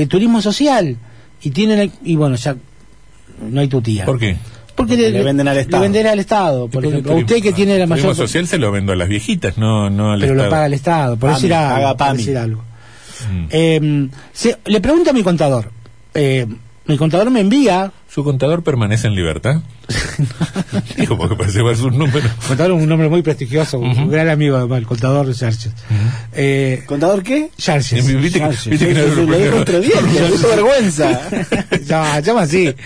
turismo 0.08 0.42
social, 0.42 0.96
y 1.42 1.50
tienen, 1.50 1.78
el- 1.78 1.92
y 2.04 2.16
bueno, 2.16 2.34
ya 2.36 2.56
no 3.48 3.60
hay 3.60 3.68
tu 3.68 3.80
tía. 3.80 4.04
¿Por 4.06 4.18
qué? 4.18 4.36
Porque 4.80 4.96
Porque 4.96 5.10
le 5.10 5.22
venden 5.22 5.48
al 5.48 5.54
Le 5.56 5.60
Estado. 5.62 5.82
venden 5.82 6.06
al 6.06 6.18
Estado, 6.18 6.68
por 6.68 6.68
¿Y 6.68 6.72
por 6.72 6.82
qué 6.82 6.88
ejemplo. 6.88 7.12
Turismo- 7.12 7.24
usted 7.24 7.42
que 7.42 7.52
tiene 7.52 7.78
la 7.78 7.86
mayor... 7.86 8.14
social 8.14 8.46
se 8.46 8.58
lo 8.58 8.72
vendo 8.72 8.92
a 8.92 8.96
las 8.96 9.08
viejitas, 9.08 9.56
no, 9.58 9.90
no 9.90 10.12
al 10.12 10.20
pero 10.20 10.32
Estado. 10.32 10.44
lo 10.46 10.50
paga 10.50 10.66
el 10.66 10.74
Estado, 10.74 11.16
por 11.16 11.30
decir 11.34 11.54
algo. 11.54 11.96
por 11.96 12.16
decir 12.16 12.36
algo. 12.38 12.62
Mm. 13.30 13.44
Eh, 13.50 14.08
se- 14.32 14.58
le 14.64 14.80
pregunto 14.80 15.10
a 15.10 15.12
mi 15.12 15.22
contador, 15.22 15.70
eh, 16.14 16.46
mi 16.86 16.96
contador 16.96 17.30
me 17.30 17.40
envía, 17.40 17.92
¿Su 18.12 18.24
contador 18.24 18.64
permanece 18.64 19.06
en 19.06 19.14
libertad? 19.14 19.60
Digo, 20.96 21.16
porque 21.16 21.36
parece 21.36 21.62
más 21.62 21.78
un 21.80 21.96
número. 21.96 22.28
contador 22.48 22.76
es 22.76 22.82
un 22.82 22.88
nombre 22.88 23.08
muy 23.08 23.22
prestigioso, 23.22 23.78
un 23.78 24.10
gran 24.10 24.28
amigo 24.28 24.56
además, 24.56 24.78
el 24.78 24.86
contador 24.86 25.26
de 25.26 25.34
Charches. 25.34 25.72
Eh, 26.32 26.82
¿Contador 26.86 27.22
qué? 27.22 27.50
Charches. 27.56 28.04
Viste 28.04 28.40
que- 28.40 28.94
no 28.94 29.24
lo 29.26 29.38
dijo 29.38 29.56
otro 29.58 29.80
día, 29.80 29.94
vergüenza. 30.50 31.20
llama, 31.86 32.18
llama 32.20 32.40
así. 32.42 32.74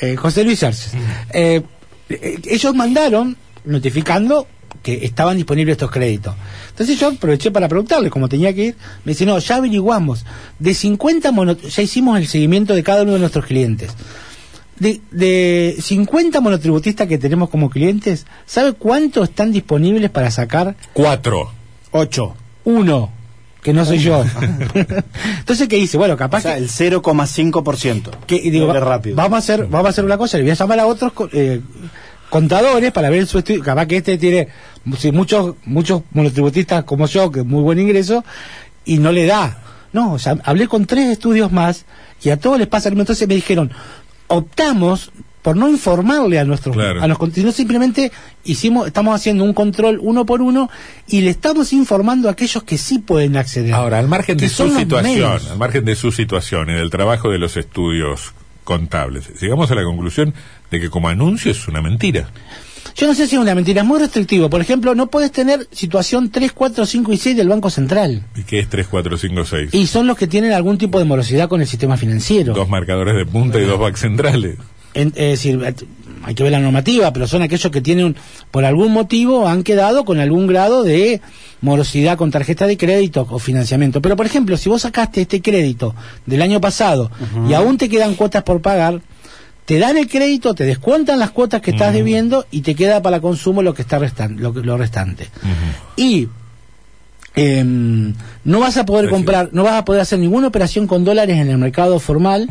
Eh, 0.00 0.16
José 0.16 0.44
Luis 0.44 0.62
Arces. 0.62 0.92
Eh, 1.32 1.62
eh, 2.08 2.38
ellos 2.44 2.74
mandaron 2.74 3.36
notificando 3.64 4.46
que 4.82 5.04
estaban 5.04 5.36
disponibles 5.36 5.74
estos 5.74 5.90
créditos. 5.90 6.34
Entonces 6.70 6.98
yo 6.98 7.08
aproveché 7.08 7.50
para 7.50 7.68
preguntarle, 7.68 8.08
como 8.08 8.28
tenía 8.28 8.54
que 8.54 8.66
ir, 8.66 8.76
me 9.04 9.12
dice, 9.12 9.26
no, 9.26 9.38
ya 9.38 9.56
averiguamos, 9.56 10.24
de 10.58 10.72
50 10.72 11.32
mono, 11.32 11.52
ya 11.56 11.82
hicimos 11.82 12.18
el 12.18 12.26
seguimiento 12.26 12.74
de 12.74 12.82
cada 12.82 13.02
uno 13.02 13.12
de 13.12 13.18
nuestros 13.18 13.44
clientes. 13.44 13.92
De, 14.78 15.02
de 15.10 15.76
50 15.78 16.40
monotributistas 16.40 17.06
que 17.06 17.18
tenemos 17.18 17.50
como 17.50 17.68
clientes, 17.68 18.24
¿sabe 18.46 18.72
cuánto 18.72 19.22
están 19.22 19.52
disponibles 19.52 20.08
para 20.10 20.30
sacar? 20.30 20.74
Cuatro. 20.94 21.52
Ocho. 21.90 22.34
Uno, 22.64 23.10
que 23.62 23.72
no 23.72 23.84
soy 23.84 23.98
yo. 23.98 24.24
Entonces, 25.38 25.68
¿qué 25.68 25.76
hice? 25.78 25.98
Bueno, 25.98 26.14
O 26.14 26.16
capaz 26.16 26.42
sea, 26.42 26.54
que 26.54 26.60
el 26.62 26.68
0,5%. 26.68 28.10
que 28.26 28.40
digo, 28.50 28.66
Doble 28.66 28.80
va- 28.80 28.86
rápido. 28.86 29.16
vamos 29.16 29.34
a 29.34 29.38
hacer 29.38 29.66
vamos 29.66 29.86
a 29.86 29.90
hacer 29.90 30.04
una 30.04 30.16
cosa 30.18 30.36
le 30.38 30.44
voy 30.44 30.52
a 30.52 30.54
llamar 30.54 30.80
a 30.80 30.86
otros 30.86 31.12
eh, 31.32 31.60
contadores 32.30 32.92
para 32.92 33.10
ver 33.10 33.26
su 33.26 33.38
estudio 33.38 33.62
capaz 33.62 33.86
que 33.86 33.96
este 33.98 34.16
tiene 34.18 34.48
si 34.98 35.12
muchos 35.12 35.56
muchos 35.64 36.02
monotributistas 36.12 36.84
como 36.84 37.06
yo 37.06 37.30
que 37.30 37.42
muy 37.42 37.62
buen 37.62 37.78
ingreso 37.78 38.24
y 38.84 38.98
no 38.98 39.12
le 39.12 39.26
da 39.26 39.58
no 39.92 40.12
o 40.12 40.18
sea 40.18 40.38
hablé 40.44 40.68
con 40.68 40.86
tres 40.86 41.08
estudios 41.10 41.50
más 41.52 41.84
y 42.22 42.30
a 42.30 42.38
todos 42.38 42.58
les 42.58 42.68
pasa 42.68 42.88
lo 42.88 42.92
mismo 42.94 43.02
entonces 43.02 43.26
me 43.28 43.34
dijeron 43.34 43.70
optamos 44.28 45.10
por 45.42 45.56
no 45.56 45.68
informarle 45.68 46.38
a 46.38 46.44
nuestros 46.44 46.74
Claro. 46.76 47.02
a 47.02 47.06
los 47.06 47.18
sino 47.32 47.52
simplemente 47.52 48.12
hicimos 48.44 48.86
estamos 48.86 49.14
haciendo 49.14 49.44
un 49.44 49.54
control 49.54 49.98
uno 50.02 50.26
por 50.26 50.42
uno 50.42 50.70
y 51.08 51.22
le 51.22 51.30
estamos 51.30 51.72
informando 51.72 52.28
a 52.28 52.32
aquellos 52.32 52.62
que 52.62 52.76
sí 52.78 52.98
pueden 52.98 53.36
acceder 53.36 53.72
Ahora, 53.74 53.98
al 53.98 54.08
margen 54.08 54.36
de 54.36 54.48
su 54.48 54.68
situación, 54.68 55.40
al 55.50 55.58
margen 55.58 55.84
de 55.84 55.96
su 55.96 56.12
situación 56.12 56.70
y 56.70 56.74
del 56.74 56.90
trabajo 56.90 57.30
de 57.30 57.38
los 57.38 57.56
estudios 57.56 58.32
contables, 58.64 59.28
llegamos 59.40 59.70
a 59.70 59.74
la 59.74 59.84
conclusión 59.84 60.34
de 60.70 60.80
que 60.80 60.90
como 60.90 61.08
anuncio 61.08 61.50
es 61.50 61.66
una 61.68 61.80
mentira. 61.80 62.28
Yo 62.96 63.06
no 63.06 63.14
sé 63.14 63.26
si 63.26 63.36
es 63.36 63.40
una 63.40 63.54
mentira, 63.54 63.82
es 63.82 63.86
muy 63.86 63.98
restrictivo. 63.98 64.50
Por 64.50 64.60
ejemplo, 64.60 64.94
no 64.94 65.06
puedes 65.06 65.30
tener 65.32 65.66
situación 65.70 66.30
3, 66.30 66.52
4, 66.52 66.86
5 66.86 67.12
y 67.12 67.16
6 67.16 67.36
del 67.36 67.48
Banco 67.48 67.70
Central. 67.70 68.24
¿Y 68.36 68.42
qué 68.42 68.58
es 68.58 68.68
3, 68.68 68.86
4, 68.88 69.16
5, 69.16 69.44
6? 69.44 69.74
Y 69.74 69.86
son 69.86 70.06
los 70.06 70.16
que 70.16 70.26
tienen 70.26 70.52
algún 70.52 70.76
tipo 70.76 70.98
de 70.98 71.04
morosidad 71.04 71.48
con 71.48 71.60
el 71.60 71.66
sistema 71.66 71.96
financiero. 71.96 72.52
Dos 72.52 72.68
marcadores 72.68 73.14
de 73.16 73.24
punta 73.26 73.58
y 73.58 73.64
dos 73.64 73.78
back 73.78 73.96
centrales. 73.96 74.56
En- 74.94 75.08
es 75.16 75.30
decir, 75.30 75.62
eh, 75.64 75.74
hay 76.24 76.34
que 76.34 76.42
ver 76.42 76.52
la 76.52 76.58
normativa, 76.60 77.12
pero 77.12 77.26
son 77.26 77.42
aquellos 77.42 77.70
que 77.72 77.80
tienen, 77.80 78.16
por 78.50 78.64
algún 78.64 78.92
motivo, 78.92 79.46
han 79.48 79.62
quedado 79.62 80.04
con 80.04 80.18
algún 80.20 80.46
grado 80.46 80.82
de 80.82 81.20
morosidad 81.62 82.16
con 82.18 82.30
tarjeta 82.30 82.66
de 82.66 82.76
crédito 82.76 83.26
o 83.30 83.38
financiamiento. 83.38 84.00
Pero, 84.02 84.16
por 84.16 84.26
ejemplo, 84.26 84.56
si 84.56 84.68
vos 84.68 84.82
sacaste 84.82 85.22
este 85.22 85.40
crédito 85.42 85.94
del 86.26 86.42
año 86.42 86.60
pasado 86.60 87.10
y 87.48 87.52
aún 87.54 87.78
te 87.78 87.88
quedan 87.88 88.14
cuotas 88.14 88.42
por 88.42 88.60
pagar, 88.62 89.00
te 89.66 89.78
dan 89.78 89.96
el 89.96 90.08
crédito, 90.08 90.54
te 90.54 90.64
descuentan 90.64 91.18
las 91.20 91.30
cuotas 91.30 91.60
que 91.62 91.70
estás 91.70 91.92
debiendo 91.94 92.44
y 92.50 92.62
te 92.62 92.74
queda 92.74 93.02
para 93.02 93.20
consumo 93.20 93.62
lo 93.62 93.72
que 93.74 93.82
está 93.82 93.98
restan 93.98 94.40
lo, 94.40 94.52
lo 94.52 94.76
restante. 94.76 95.28
Y 95.96 96.28
em, 97.36 98.12
no 98.44 98.58
vas 98.60 98.76
a 98.76 98.84
poder 98.84 99.08
comprar, 99.08 99.50
no 99.52 99.62
vas 99.62 99.74
a 99.74 99.84
poder 99.84 100.02
hacer 100.02 100.18
ninguna 100.18 100.48
operación 100.48 100.86
con 100.86 101.04
dólares 101.04 101.36
en 101.38 101.48
el 101.48 101.58
mercado 101.58 101.98
formal 102.00 102.46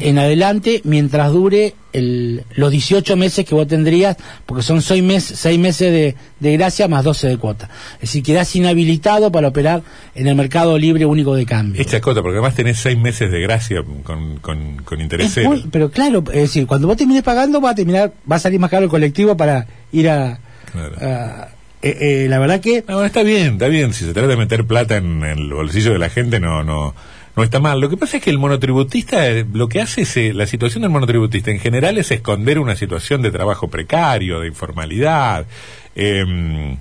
en 0.00 0.18
adelante 0.18 0.82
mientras 0.84 1.32
dure 1.32 1.74
el, 1.92 2.44
los 2.54 2.70
18 2.70 3.16
meses 3.16 3.44
que 3.44 3.54
vos 3.54 3.66
tendrías, 3.66 4.16
porque 4.46 4.62
son 4.62 4.80
6 4.82 5.02
meses, 5.02 5.38
seis 5.38 5.58
meses 5.58 5.90
de, 5.90 6.14
de 6.38 6.52
gracia 6.56 6.86
más 6.86 7.02
12 7.02 7.28
de 7.28 7.36
cuota. 7.38 7.68
Es 7.94 8.00
decir, 8.02 8.22
quedás 8.22 8.54
inhabilitado 8.54 9.32
para 9.32 9.48
operar 9.48 9.82
en 10.14 10.26
el 10.28 10.34
mercado 10.36 10.78
libre 10.78 11.04
único 11.06 11.34
de 11.34 11.46
cambio. 11.46 11.80
Es 11.80 11.88
chacota, 11.88 12.22
porque 12.22 12.36
además 12.38 12.54
tenés 12.54 12.78
seis 12.78 12.98
meses 12.98 13.30
de 13.32 13.40
gracia 13.40 13.82
con, 14.04 14.36
con, 14.36 14.76
con 14.84 15.00
interés 15.00 15.28
Es 15.28 15.34
cero. 15.34 15.50
muy- 15.50 15.66
pero 15.70 15.90
claro, 15.90 16.22
es 16.28 16.42
decir, 16.42 16.66
cuando 16.66 16.86
vos 16.86 16.96
termines 16.96 17.22
pagando 17.22 17.60
va 17.60 17.70
a 17.70 17.74
terminar, 17.74 18.12
va 18.30 18.36
a 18.36 18.40
salir 18.40 18.60
más 18.60 18.70
caro 18.70 18.84
el 18.84 18.90
colectivo 18.90 19.36
para 19.36 19.66
ir 19.92 20.08
a... 20.10 20.38
Claro. 20.72 20.94
a- 21.00 21.48
eh, 21.82 22.24
eh, 22.24 22.26
la 22.28 22.38
verdad 22.38 22.60
que 22.60 22.84
No, 22.86 23.04
está 23.04 23.22
bien, 23.22 23.54
está 23.54 23.68
bien. 23.68 23.92
Si 23.92 24.04
se 24.04 24.12
trata 24.12 24.28
de 24.28 24.36
meter 24.36 24.64
plata 24.66 24.96
en 24.96 25.22
el 25.24 25.52
bolsillo 25.52 25.92
de 25.92 25.98
la 25.98 26.10
gente, 26.10 26.40
no, 26.40 26.62
no, 26.62 26.94
no 27.36 27.42
está 27.42 27.58
mal. 27.60 27.80
Lo 27.80 27.88
que 27.88 27.96
pasa 27.96 28.18
es 28.18 28.22
que 28.22 28.30
el 28.30 28.38
monotributista, 28.38 29.28
eh, 29.28 29.46
lo 29.52 29.68
que 29.68 29.80
hace 29.80 30.02
es, 30.02 30.16
eh, 30.16 30.32
la 30.34 30.46
situación 30.46 30.82
del 30.82 30.90
monotributista 30.90 31.50
en 31.50 31.58
general 31.58 31.98
es 31.98 32.10
esconder 32.10 32.58
una 32.58 32.76
situación 32.76 33.22
de 33.22 33.30
trabajo 33.30 33.68
precario, 33.68 34.40
de 34.40 34.48
informalidad. 34.48 35.46
eh, 35.96 36.76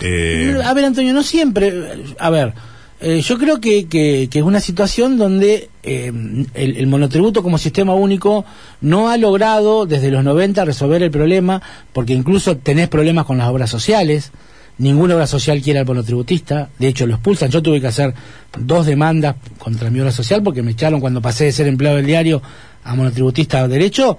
eh, 0.00 0.60
A 0.64 0.74
ver, 0.74 0.84
Antonio, 0.84 1.12
no 1.12 1.22
siempre. 1.22 1.72
A 2.18 2.30
ver, 2.30 2.54
eh, 3.02 3.20
yo 3.20 3.36
creo 3.38 3.60
que, 3.60 3.86
que- 3.88 4.28
es 4.32 4.42
una 4.42 4.60
situación 4.60 5.18
donde 5.18 5.68
eh, 5.82 6.12
el, 6.54 6.76
el 6.76 6.86
monotributo 6.86 7.42
como 7.42 7.58
sistema 7.58 7.94
único 7.94 8.44
no 8.80 9.08
ha 9.10 9.16
logrado 9.16 9.86
desde 9.86 10.10
los 10.10 10.24
90 10.24 10.64
resolver 10.64 11.02
el 11.02 11.10
problema, 11.10 11.60
porque 11.92 12.12
incluso 12.14 12.56
tenés 12.56 12.88
problemas 12.88 13.26
con 13.26 13.38
las 13.38 13.48
obras 13.48 13.68
sociales. 13.70 14.32
Ninguna 14.78 15.14
obra 15.16 15.26
social 15.26 15.60
quiere 15.60 15.80
al 15.80 15.86
monotributista, 15.86 16.70
de 16.78 16.88
hecho 16.88 17.06
lo 17.06 17.14
expulsan. 17.14 17.50
Yo 17.50 17.62
tuve 17.62 17.80
que 17.80 17.88
hacer 17.88 18.14
dos 18.58 18.86
demandas 18.86 19.36
contra 19.58 19.90
mi 19.90 20.00
obra 20.00 20.12
social 20.12 20.42
porque 20.42 20.62
me 20.62 20.70
echaron 20.72 20.98
cuando 21.00 21.20
pasé 21.20 21.44
de 21.44 21.52
ser 21.52 21.66
empleado 21.68 21.98
del 21.98 22.06
diario 22.06 22.40
a 22.84 22.94
monotributista 22.94 23.62
de 23.62 23.68
derecho, 23.68 24.16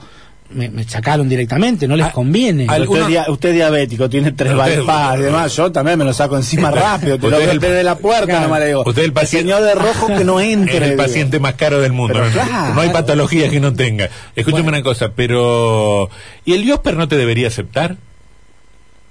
me, 0.51 0.69
me 0.69 0.83
sacaron 0.83 1.27
directamente, 1.27 1.87
no 1.87 1.95
les 1.95 2.07
Ah, 2.07 2.11
conviene. 2.11 2.67
al- 2.69 2.87
Usted, 2.87 3.07
dia- 3.07 3.25
diabético, 3.53 4.09
tiene 4.09 4.31
tres 4.33 4.53
bypass 4.53 5.17
y 5.17 5.21
demás. 5.23 5.55
Yo 5.55 5.71
también 5.71 5.97
me 5.97 6.05
lo 6.05 6.13
saco 6.13 6.35
encima 6.37 6.69
rápido. 6.71 7.17
Te 7.17 7.27
lo 7.29 7.37
el- 7.39 7.59
desde 7.59 7.83
la 7.83 7.97
puerta, 7.97 8.25
Claro. 8.25 8.41
nomás 8.43 8.59
le 8.59 8.67
digo. 8.67 8.83
Usted 8.85 9.01
es 9.01 9.07
el 9.07 9.13
paciente- 9.13 9.51
señor 9.51 9.63
de 9.63 9.75
rojo 9.75 10.07
que 10.07 10.23
no 10.23 10.39
entre. 10.39 10.75
es 10.77 10.81
el 10.83 10.89
digo. 10.91 11.03
paciente 11.03 11.39
más 11.39 11.53
caro 11.55 11.79
del 11.81 11.93
mundo. 11.93 12.13
Pero 12.13 12.25
no, 12.25 12.31
claro. 12.31 12.73
no 12.75 12.81
hay 12.81 12.89
patología 12.89 13.49
que 13.49 13.59
no 13.59 13.73
tenga. 13.73 14.09
Escúchame 14.35 14.69
una 14.69 14.83
cosa, 14.83 15.11
pero 15.15 16.09
¿y 16.45 16.53
el 16.53 16.63
Diosper 16.63 16.97
no 16.97 17.07
te 17.07 17.17
debería 17.17 17.47
aceptar? 17.47 17.97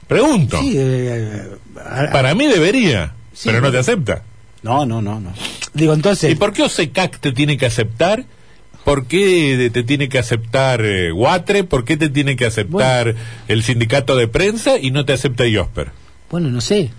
Pregunto. 0.07 0.61
Sí, 0.61 0.75
eh, 0.77 1.43
a- 1.85 2.03
a- 2.03 2.11
Para 2.11 2.35
mí 2.35 2.47
debería, 2.47 3.15
Sí, 3.33 3.49
pero 3.49 3.61
no 3.61 3.71
te 3.73 3.79
acepta. 3.79 4.23
No, 4.63 4.85
no, 4.87 5.01
no, 5.03 5.19
no. 5.19 5.33
digo, 5.75 5.93
entonces... 5.95 6.31
¿Y 6.31 6.35
por 6.37 6.53
qué 6.53 6.63
OSECAC 6.63 7.19
te 7.19 7.33
tiene 7.33 7.57
que 7.57 7.67
aceptar? 7.67 8.25
¿Por 8.85 9.07
qué 9.07 9.71
te 9.73 9.83
tiene 9.85 10.09
que 10.09 10.19
aceptar 10.19 10.81
eh, 10.85 11.11
Guatre? 11.13 11.65
¿Por 11.65 11.85
qué 11.85 11.97
te 11.97 12.09
tiene 12.09 12.35
que 12.37 12.47
aceptar 12.47 13.15
el 13.49 13.63
sindicato 13.63 14.17
de 14.17 14.27
prensa 14.29 14.79
y 14.79 14.91
no 14.91 15.05
te 15.05 15.13
acepta 15.13 15.47
IOSPER? 15.47 15.91
Bueno, 16.31 16.49
no 16.51 16.61
sé. 16.61 16.91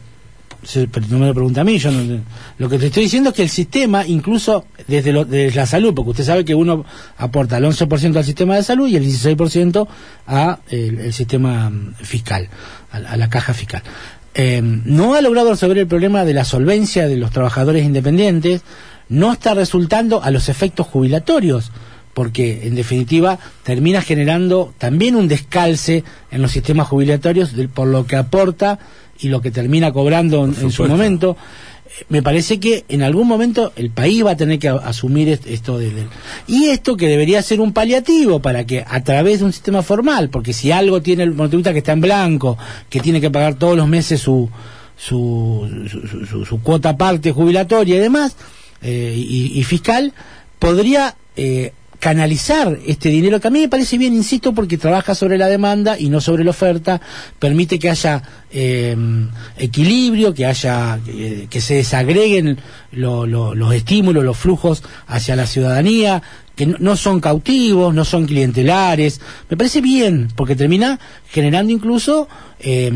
Pero 0.74 1.06
no 1.10 1.20
me 1.20 1.28
lo 1.28 1.34
pregunta 1.34 1.60
a 1.60 1.64
mí. 1.66 1.78
Yo 1.78 1.92
no- 1.92 2.22
lo 2.58 2.70
que 2.70 2.80
te 2.80 2.86
estoy 2.88 3.04
diciendo 3.04 3.32
es 3.32 3.36
que 3.36 3.44
el 3.44 3.50
sistema, 3.50 4.08
incluso 4.08 4.66
desde, 4.88 5.12
lo- 5.12 5.26
desde 5.26 5.58
la 5.58 5.66
salud, 5.66 5.94
porque 5.94 6.12
usted 6.12 6.24
sabe 6.24 6.46
que 6.46 6.56
uno 6.56 6.86
aporta 7.18 7.58
el 7.58 7.66
11% 7.66 8.16
al 8.16 8.24
sistema 8.24 8.56
de 8.56 8.64
salud 8.64 8.88
y 8.88 8.96
el 8.96 9.04
16% 9.06 9.86
a 10.26 10.60
el, 10.70 11.00
el 11.00 11.12
sistema 11.14 11.70
mm, 11.70 11.96
fiscal, 12.02 12.48
a, 12.94 12.98
a 12.98 13.18
la 13.18 13.30
caja 13.30 13.54
fiscal. 13.54 13.84
Eh, 14.36 14.62
no 14.64 15.16
ha 15.16 15.22
logrado 15.22 15.50
resolver 15.52 15.78
el 15.80 15.88
problema 15.88 16.24
de 16.24 16.34
la 16.34 16.46
solvencia 16.46 17.10
de 17.10 17.18
los 17.18 17.32
trabajadores 17.32 17.84
independientes, 17.84 18.62
no 19.14 19.32
está 19.32 19.54
resultando 19.54 20.24
a 20.24 20.32
los 20.32 20.50
efectos 20.50 20.88
jubilatorios, 20.88 21.72
porque 22.14 22.68
en 22.68 22.76
definitiva 22.76 23.40
termina 23.64 24.02
generando 24.02 24.74
también 24.78 25.16
un 25.16 25.28
descalce 25.28 26.04
en 26.32 26.42
los 26.42 26.52
sistemas 26.52 26.88
jubilatorios 26.88 27.56
de- 27.56 27.68
por 27.68 27.88
lo 27.88 28.06
que 28.06 28.16
aporta 28.16 28.80
y 29.20 29.30
lo 29.30 29.42
que 29.42 29.52
termina 29.52 29.92
cobrando 29.92 30.46
en, 30.46 30.56
en 30.62 30.72
su 30.72 30.84
momento. 30.98 31.38
Me 32.10 32.24
parece 32.24 32.60
que 32.60 32.86
en 32.90 33.04
algún 33.04 33.28
momento 33.28 33.72
el 33.76 33.92
país 33.92 34.26
va 34.26 34.32
a 34.32 34.36
tener 34.38 34.58
que 34.58 34.68
a- 34.70 34.76
asumir 34.78 35.30
est- 35.30 35.46
esto 35.48 35.78
de, 35.78 35.92
de- 35.92 36.08
y 36.48 36.66
esto 36.70 36.98
que 36.98 37.08
debería 37.08 37.42
ser 37.44 37.62
un 37.62 37.72
paliativo 37.72 38.40
para 38.42 38.66
que 38.66 38.84
a 38.88 39.04
través 39.04 39.40
de 39.40 39.46
un 39.46 39.54
sistema 39.54 39.84
formal, 39.84 40.30
porque 40.30 40.54
si 40.54 40.72
algo 40.72 41.02
tiene 41.04 41.22
el 41.24 41.34
monotributista 41.36 41.72
que 41.74 41.80
está 41.80 41.92
en 41.94 42.02
blanco, 42.02 42.58
que 42.90 43.00
tiene 43.00 43.22
que 43.22 43.30
pagar 43.30 43.56
todos 43.56 43.78
los 43.78 43.88
meses 43.88 44.20
su 44.22 44.50
su, 44.98 45.68
su, 45.90 46.08
su- 46.08 46.26
su- 46.26 46.46
su 46.46 46.62
cuota 46.62 46.90
aparte 46.90 47.32
jubilatoria 47.32 47.96
y 47.96 48.00
demás 48.00 48.36
eh, 48.84 49.14
y, 49.18 49.64
fiscal, 49.64 50.14
podría 50.60 51.16
eh, 51.36 51.74
canalizar 52.00 52.78
este 52.86 53.08
dinero 53.10 53.40
que 53.40 53.48
a 53.48 53.52
mí 53.52 53.62
me 53.62 53.70
parece 53.70 53.98
bien, 53.98 54.14
insisto, 54.14 54.54
porque 54.54 54.78
trabaja 54.78 55.16
sobre 55.16 55.38
la 55.38 55.48
demanda 55.48 55.98
y 55.98 56.10
no 56.10 56.20
sobre 56.20 56.44
la 56.44 56.50
oferta, 56.50 57.00
permite 57.40 57.80
que 57.80 57.90
haya 57.90 58.22
eh, 58.52 58.96
equilibrio, 59.58 60.34
que 60.34 60.46
haya 60.46 61.00
que, 61.50 61.62
se 61.62 61.76
desagreguen 61.76 62.58
lo- 62.92 63.26
los 63.26 63.74
estímulos, 63.74 64.24
los 64.26 64.38
flujos 64.38 64.84
hacia 65.08 65.38
la 65.38 65.48
ciudadanía, 65.48 66.22
que 66.56 66.66
no, 66.68 66.76
no 66.80 66.96
son 66.98 67.22
cautivos, 67.22 67.94
no 67.96 68.04
son 68.04 68.26
clientelares. 68.28 69.22
Me 69.50 69.56
parece 69.56 69.80
bien, 69.82 70.28
porque 70.36 70.56
termina 70.58 71.00
generando 71.32 71.72
incluso 71.72 72.28
eh, 72.60 72.92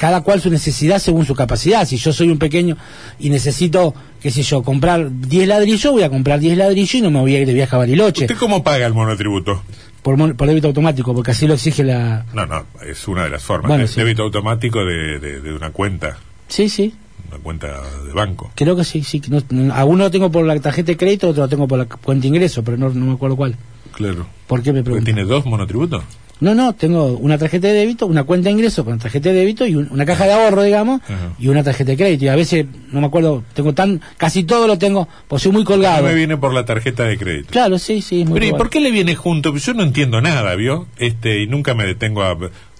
cada 0.00 0.22
cual 0.22 0.40
su 0.40 0.48
necesidad 0.50 0.98
según 0.98 1.26
su 1.26 1.34
capacidad. 1.34 1.86
Si 1.86 1.98
yo 1.98 2.10
soy 2.12 2.30
un 2.30 2.38
pequeño 2.38 2.78
y 3.18 3.28
necesito 3.28 3.94
qué 4.22 4.30
sé 4.30 4.42
yo, 4.42 4.62
comprar 4.62 5.10
10 5.10 5.46
ladrillos, 5.48 5.92
voy 5.92 6.02
a 6.02 6.08
comprar 6.08 6.40
10 6.40 6.56
ladrillos 6.56 6.94
y 6.94 7.00
no 7.02 7.10
me 7.10 7.20
voy 7.20 7.36
a 7.36 7.40
ir 7.40 7.46
de 7.46 7.52
viaje 7.52 7.76
a 7.76 7.78
Bariloche. 7.78 8.24
¿Usted 8.24 8.36
cómo 8.38 8.62
paga 8.64 8.86
el 8.86 8.94
monotributo? 8.94 9.62
Por, 10.02 10.16
mon- 10.16 10.34
por 10.36 10.48
débito 10.48 10.68
automático, 10.68 11.14
porque 11.14 11.32
así 11.32 11.46
lo 11.46 11.52
exige 11.54 11.84
la... 11.84 12.24
No, 12.32 12.46
no, 12.46 12.64
es 12.86 13.06
una 13.08 13.24
de 13.24 13.30
las 13.30 13.42
formas. 13.42 13.68
Bueno, 13.68 13.86
sí. 13.86 14.00
débito 14.00 14.22
automático 14.22 14.82
de, 14.84 15.18
de- 15.18 15.40
de 15.42 15.52
una 15.54 15.70
cuenta, 15.70 16.16
Sí, 16.48 16.70
sí. 16.70 16.94
una 17.28 17.38
cuenta 17.38 17.66
de 18.06 18.12
banco. 18.14 18.50
Creo 18.54 18.74
que 18.76 18.84
sí, 18.84 19.02
sí. 19.02 19.20
no- 19.28 19.42
no- 19.50 19.74
a 19.74 19.84
uno 19.84 20.04
lo 20.04 20.10
tengo 20.10 20.30
por 20.32 20.44
la 20.46 20.58
tarjeta 20.60 20.86
de 20.92 20.96
crédito, 20.96 21.28
otro 21.28 21.42
lo 21.44 21.48
tengo 21.50 21.68
por 21.68 21.78
la 21.78 21.84
cuenta 21.84 22.22
de 22.22 22.28
ingreso, 22.28 22.62
pero 22.64 22.78
no, 22.78 22.88
no 22.88 23.04
me 23.06 23.12
acuerdo 23.12 23.36
cuál. 23.36 23.56
Claro. 23.92 24.26
¿Por 24.46 24.62
qué 24.62 24.72
me 24.72 24.80
Porque 24.80 24.84
preguntan? 25.00 25.04
tiene 25.14 25.24
dos 25.24 25.46
monotributos. 25.46 26.02
No, 26.40 26.54
no, 26.54 26.72
tengo 26.74 27.18
una 27.18 27.36
tarjeta 27.36 27.66
de 27.68 27.74
débito, 27.74 28.06
una 28.06 28.24
cuenta 28.24 28.46
de 28.48 28.52
ingreso 28.52 28.82
con 28.82 28.98
tarjeta 28.98 29.28
de 29.28 29.34
débito 29.34 29.66
y 29.66 29.74
un- 29.74 29.88
una 29.90 30.06
caja 30.06 30.24
de 30.24 30.32
ahorro, 30.32 30.62
digamos, 30.62 31.02
Ajá. 31.02 31.34
y 31.38 31.48
una 31.48 31.62
tarjeta 31.62 31.90
de 31.90 31.98
crédito. 31.98 32.24
Y 32.24 32.28
a 32.28 32.34
veces, 32.34 32.64
no 32.92 33.00
me 33.02 33.08
acuerdo, 33.08 33.44
tengo 33.52 33.74
tan, 33.74 34.00
casi 34.16 34.44
todo 34.44 34.66
lo 34.66 34.78
tengo, 34.78 35.06
pues 35.28 35.42
soy 35.42 35.52
muy 35.52 35.64
No 35.64 35.66
colgado. 35.68 36.02
me 36.06 36.14
viene 36.14 36.38
por 36.38 36.54
la 36.54 36.64
tarjeta 36.64 37.04
de 37.04 37.18
crédito. 37.18 37.48
Claro, 37.50 37.78
sí, 37.78 38.00
sí, 38.00 38.24
muy 38.24 38.40
Pero 38.40 38.46
¿y 38.46 38.58
por 38.58 38.70
qué 38.70 38.80
le 38.80 38.90
viene 38.90 39.14
junto? 39.16 39.54
Yo 39.54 39.74
no 39.74 39.82
entiendo 39.82 40.22
nada, 40.22 40.54
¿vio? 40.54 40.86
Este, 40.96 41.42
y 41.42 41.46
nunca 41.46 41.74
me 41.74 41.84
detengo 41.84 42.22
a... 42.22 42.34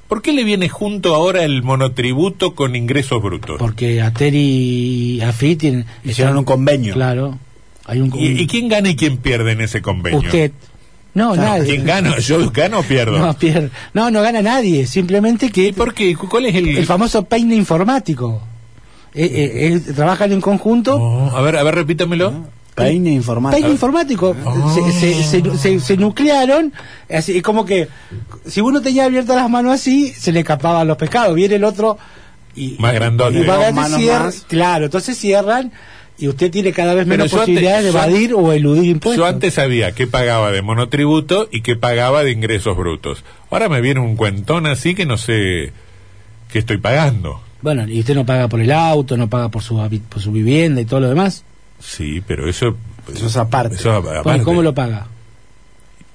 ¿Por 0.09 0.23
qué 0.23 0.33
le 0.33 0.43
viene 0.43 0.71
junto 0.71 1.15
ahora 1.15 1.45
el 1.45 1.63
monotributo 1.63 2.55
con 2.55 2.75
ingresos 2.77 3.23
brutos? 3.23 3.57
Porque 3.59 4.01
Ateri 4.01 4.39
y 4.39 5.21
AFI 5.21 5.57
tienen... 5.57 5.85
Hicieron 6.03 6.39
un 6.39 6.45
convenio. 6.45 6.95
Claro. 6.95 7.39
Hay 7.85 8.01
un, 8.01 8.11
¿Y, 8.17 8.41
y 8.41 8.47
quién 8.47 8.69
gana 8.69 8.89
y 8.89 8.97
quién 8.97 9.19
pierde 9.19 9.53
en 9.53 9.61
ese 9.61 9.83
convenio? 9.83 10.21
Usted. 10.21 10.53
No, 11.15 11.35
nadie. 11.35 11.65
¿Quién 11.67 11.85
gana? 11.87 12.19
¿Yo 12.19 12.51
gano 12.51 12.79
o 12.81 12.83
pierdo? 12.83 13.19
No, 13.19 13.35
pierde. 13.35 13.71
No, 13.95 14.11
no 14.11 14.23
gana 14.23 14.43
nadie. 14.43 14.87
Simplemente 14.87 15.51
que 15.51 15.69
¿Y 15.69 15.73
por 15.73 15.93
qué? 15.95 16.15
¿Cuál 16.17 16.47
es 16.47 16.55
el...? 16.55 16.77
el 16.77 16.87
famoso 16.87 17.25
peine 17.25 17.55
informático. 17.57 18.41
Eh, 19.13 19.25
eh, 19.25 19.83
eh, 19.89 19.93
trabajan 19.95 20.31
en 20.33 20.41
conjunto. 20.41 20.95
Oh, 20.97 21.37
a 21.37 21.41
ver, 21.43 21.57
a 21.57 21.63
ver, 21.65 21.75
repítamelo. 21.75 22.33
Peine 22.77 23.11
informático. 23.11 23.57
Peine 23.61 23.73
informático. 23.73 24.37
Oh. 24.45 24.75
Se, 24.75 24.93
se, 24.93 25.25
se, 25.25 25.59
se- 25.59 25.81
se 25.81 25.97
nuclearon. 25.97 26.73
Así, 27.13 27.37
es 27.39 27.43
como 27.43 27.65
que 27.67 27.89
si 28.47 28.61
uno 28.61 28.81
tenía 28.81 29.07
abiertas 29.07 29.35
las 29.35 29.51
manos 29.51 29.73
así, 29.75 30.13
se 30.17 30.31
le 30.31 30.41
escapaban 30.41 30.87
los 30.87 30.97
pescados. 30.97 31.35
Viene 31.35 31.57
el 31.57 31.65
otro 31.65 31.99
y. 32.55 32.77
Más 32.79 32.95
grandote. 32.95 33.41
y 33.41 33.43
va 33.45 33.67
a 33.67 33.73
más. 33.73 33.93
Claro, 34.47 34.85
entonces 34.85 35.19
cierran 35.19 35.73
y 36.21 36.29
usted 36.29 36.51
tiene 36.51 36.73
cada 36.73 36.95
vez 36.95 37.07
menos 37.07 37.31
yo 37.31 37.39
antes- 37.39 37.47
posibilidades 37.55 37.85
de 37.87 37.93
yo 37.93 37.99
evadir 37.99 38.35
o 38.35 38.53
eludir 38.53 38.85
impuestos. 38.91 39.17
Yo 39.17 39.27
antes 39.27 39.55
sabía 39.55 39.93
que 39.93 40.07
pagaba 40.07 40.53
de 40.53 40.63
monotributo 40.63 41.49
y 41.51 41.63
que 41.63 41.77
pagaba 41.77 42.23
de 42.23 42.31
ingresos 42.33 42.77
brutos. 42.77 43.25
Ahora 43.51 43.69
me 43.69 43.81
viene 43.81 44.01
un 44.01 44.17
cuentón 44.17 44.67
así 44.67 44.95
que 44.95 45.07
no 45.07 45.17
sé 45.17 45.73
qué 46.53 46.59
estoy 46.59 46.77
pagando. 46.79 47.41
Bueno, 47.63 47.89
y 47.89 48.01
usted 48.01 48.15
no 48.15 48.25
paga 48.27 48.49
por 48.49 48.61
el 48.61 48.71
auto, 48.71 49.17
no 49.17 49.29
paga 49.29 49.49
por 49.49 49.63
su, 49.63 49.77
por 50.09 50.23
su 50.23 50.33
vivienda 50.33 50.81
y 50.81 50.85
todo 50.85 51.01
lo 51.01 51.09
demás. 51.09 51.45
Sí, 51.79 52.23
pero 52.27 52.49
eso... 52.49 52.77
Eso 53.13 53.27
es 53.27 53.37
aparte. 53.37 53.75
eso 53.77 53.93
aparte. 53.93 54.43
¿Cómo 54.45 54.63
lo 54.63 54.75
paga? 54.75 55.09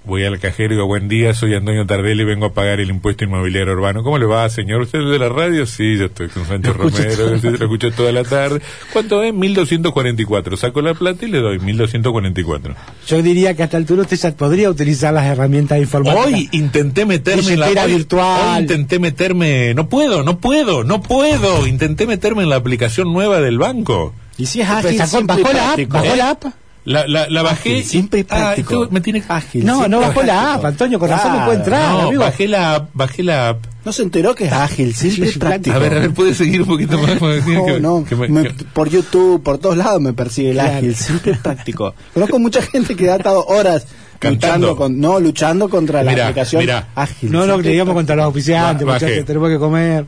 Voy 0.05 0.24
al 0.24 0.39
cajero 0.39 0.74
y 0.74 0.75
digo, 0.77 0.85
buen 0.85 1.07
día, 1.07 1.33
soy 1.33 1.55
Antonio 1.55 1.85
Tardelli 1.88 2.24
vengo 2.24 2.45
a 2.45 2.53
pagar 2.53 2.79
el 2.79 2.89
impuesto 2.91 3.24
inmobiliario 3.24 3.74
urbano. 3.74 4.03
¿Cómo 4.03 4.19
le 4.19 4.25
va, 4.27 4.47
señor? 4.50 4.81
¿Usted 4.81 5.00
es 5.00 5.09
de 5.09 5.17
la 5.17 5.29
radio? 5.29 5.65
Sí, 5.65 5.97
yo 5.97 6.05
estoy 6.05 6.27
con 6.29 6.43
escucho 6.43 6.74
Romero, 6.74 7.29
lo 7.29 7.35
escucho 7.65 7.91
toda 7.91 8.12
la 8.12 8.24
tarde. 8.24 8.62
¿Cuánto 8.93 9.24
es? 9.24 9.33
1244. 9.33 10.57
Saco 10.57 10.81
la 10.83 10.93
plata 10.93 11.25
y 11.25 11.29
le 11.29 11.39
doy 11.39 11.57
1244. 11.57 12.75
Yo 13.07 13.21
diría 13.24 13.55
que 13.55 13.63
a 13.63 13.65
esta 13.65 13.77
altura 13.77 14.03
usted 14.03 14.17
ya 14.17 14.31
podría 14.35 14.69
utilizar 14.69 15.12
las 15.12 15.25
herramientas 15.25 15.79
informáticas. 15.79 16.27
Hoy 16.33 16.50
intenté 16.51 17.05
meterme 17.05 17.53
en 17.53 17.59
la 17.59 17.67
hoy- 17.69 17.93
virtual. 17.93 18.41
hoy 18.57 18.62
intenté 18.62 19.00
meterme, 19.00 19.74
no 19.74 19.89
puedo, 19.89 20.21
no 20.24 20.39
puedo, 20.39 20.83
no 20.83 21.01
puedo. 21.01 21.65
Intenté 21.65 22.05
meterme 22.05 22.43
en 22.43 22.50
la 22.50 22.57
aplicación 22.57 23.12
nueva 23.12 23.41
del 23.41 23.57
banco. 23.57 24.13
Y 24.38 24.45
si 24.45 24.62
es 24.62 24.69
ágil, 24.69 24.93
y 24.95 24.97
bajó 25.25 25.51
la 25.53 25.74
app, 25.74 25.79
bajó 25.88 26.05
¿Eh? 26.13 26.17
la 26.17 26.29
app. 26.31 26.43
La, 26.86 27.08
la, 27.08 27.27
la 27.30 27.42
bajé. 27.42 27.72
Ágil, 27.80 27.84
simple 27.84 28.20
y 28.20 28.24
Ah, 28.24 28.25
práctico. 28.54 28.84
esto 28.84 28.94
me 28.94 29.01
tiene 29.01 29.24
Ágil, 29.27 29.65
No, 29.65 29.88
no 29.88 30.00
bajó 30.01 30.22
la 30.22 30.54
app, 30.54 30.65
Antonio, 30.65 31.00
con 31.00 31.10
razón 31.10 31.36
no 31.38 31.46
puede 31.46 31.58
entrar, 31.58 31.92
No, 31.92 32.00
amigo. 32.01 32.22
bajé 32.22 32.48
la 32.48 32.75
app, 32.75 32.89
bajé 32.94 33.24
la 33.24 33.50
app. 33.50 33.65
No 33.84 33.92
se 33.92 34.04
enteró 34.04 34.34
que 34.36 34.46
es 34.46 34.51
ágil, 34.54 34.94
simple 34.96 35.27
y 35.27 35.32
sí, 35.32 35.39
práctico. 35.39 35.75
A 35.75 35.80
ver, 35.80 35.94
a 35.94 36.00
ver, 36.00 36.13
puede 36.13 36.34
seguir 36.36 36.62
un 36.62 36.68
poquito 36.68 36.98
más. 37.00 37.20
No, 37.22 37.65
que- 37.65 37.80
no, 37.80 38.06
que 38.06 38.15
me- 38.15 38.27
me- 38.27 38.44
que- 38.56 38.63
por 38.65 38.89
YouTube, 38.89 39.42
por 39.44 39.58
todos 39.58 39.77
lados 39.77 40.00
me 40.01 40.13
persigue 40.13 40.50
el 40.51 40.56
Claro. 40.58 40.77
ágil, 40.77 40.96
simple 40.96 41.32
y 41.34 41.36
práctico. 41.36 41.94
Conozco 42.13 42.39
mucha 42.39 42.62
gente 42.62 42.96
que 42.96 43.10
ha 43.10 43.15
estado 43.15 43.44
horas 43.46 43.88
Cantando. 44.20 44.68
luchando 44.70 44.75
con, 44.75 45.00
no, 45.00 45.20
luchando 45.20 45.70
contra 45.70 46.04
la 46.04 46.12
aplicación 46.12 46.62
mira. 46.62 46.88
ágil. 46.96 47.31
No, 47.31 47.46
no, 47.48 47.57
digamos 47.59 47.94
contra 47.96 48.16
los 48.16 48.25
oficiantes, 48.27 48.86
muchachos, 48.88 49.25
tenemos 49.25 49.50
que 49.50 49.57
comer. 49.59 50.05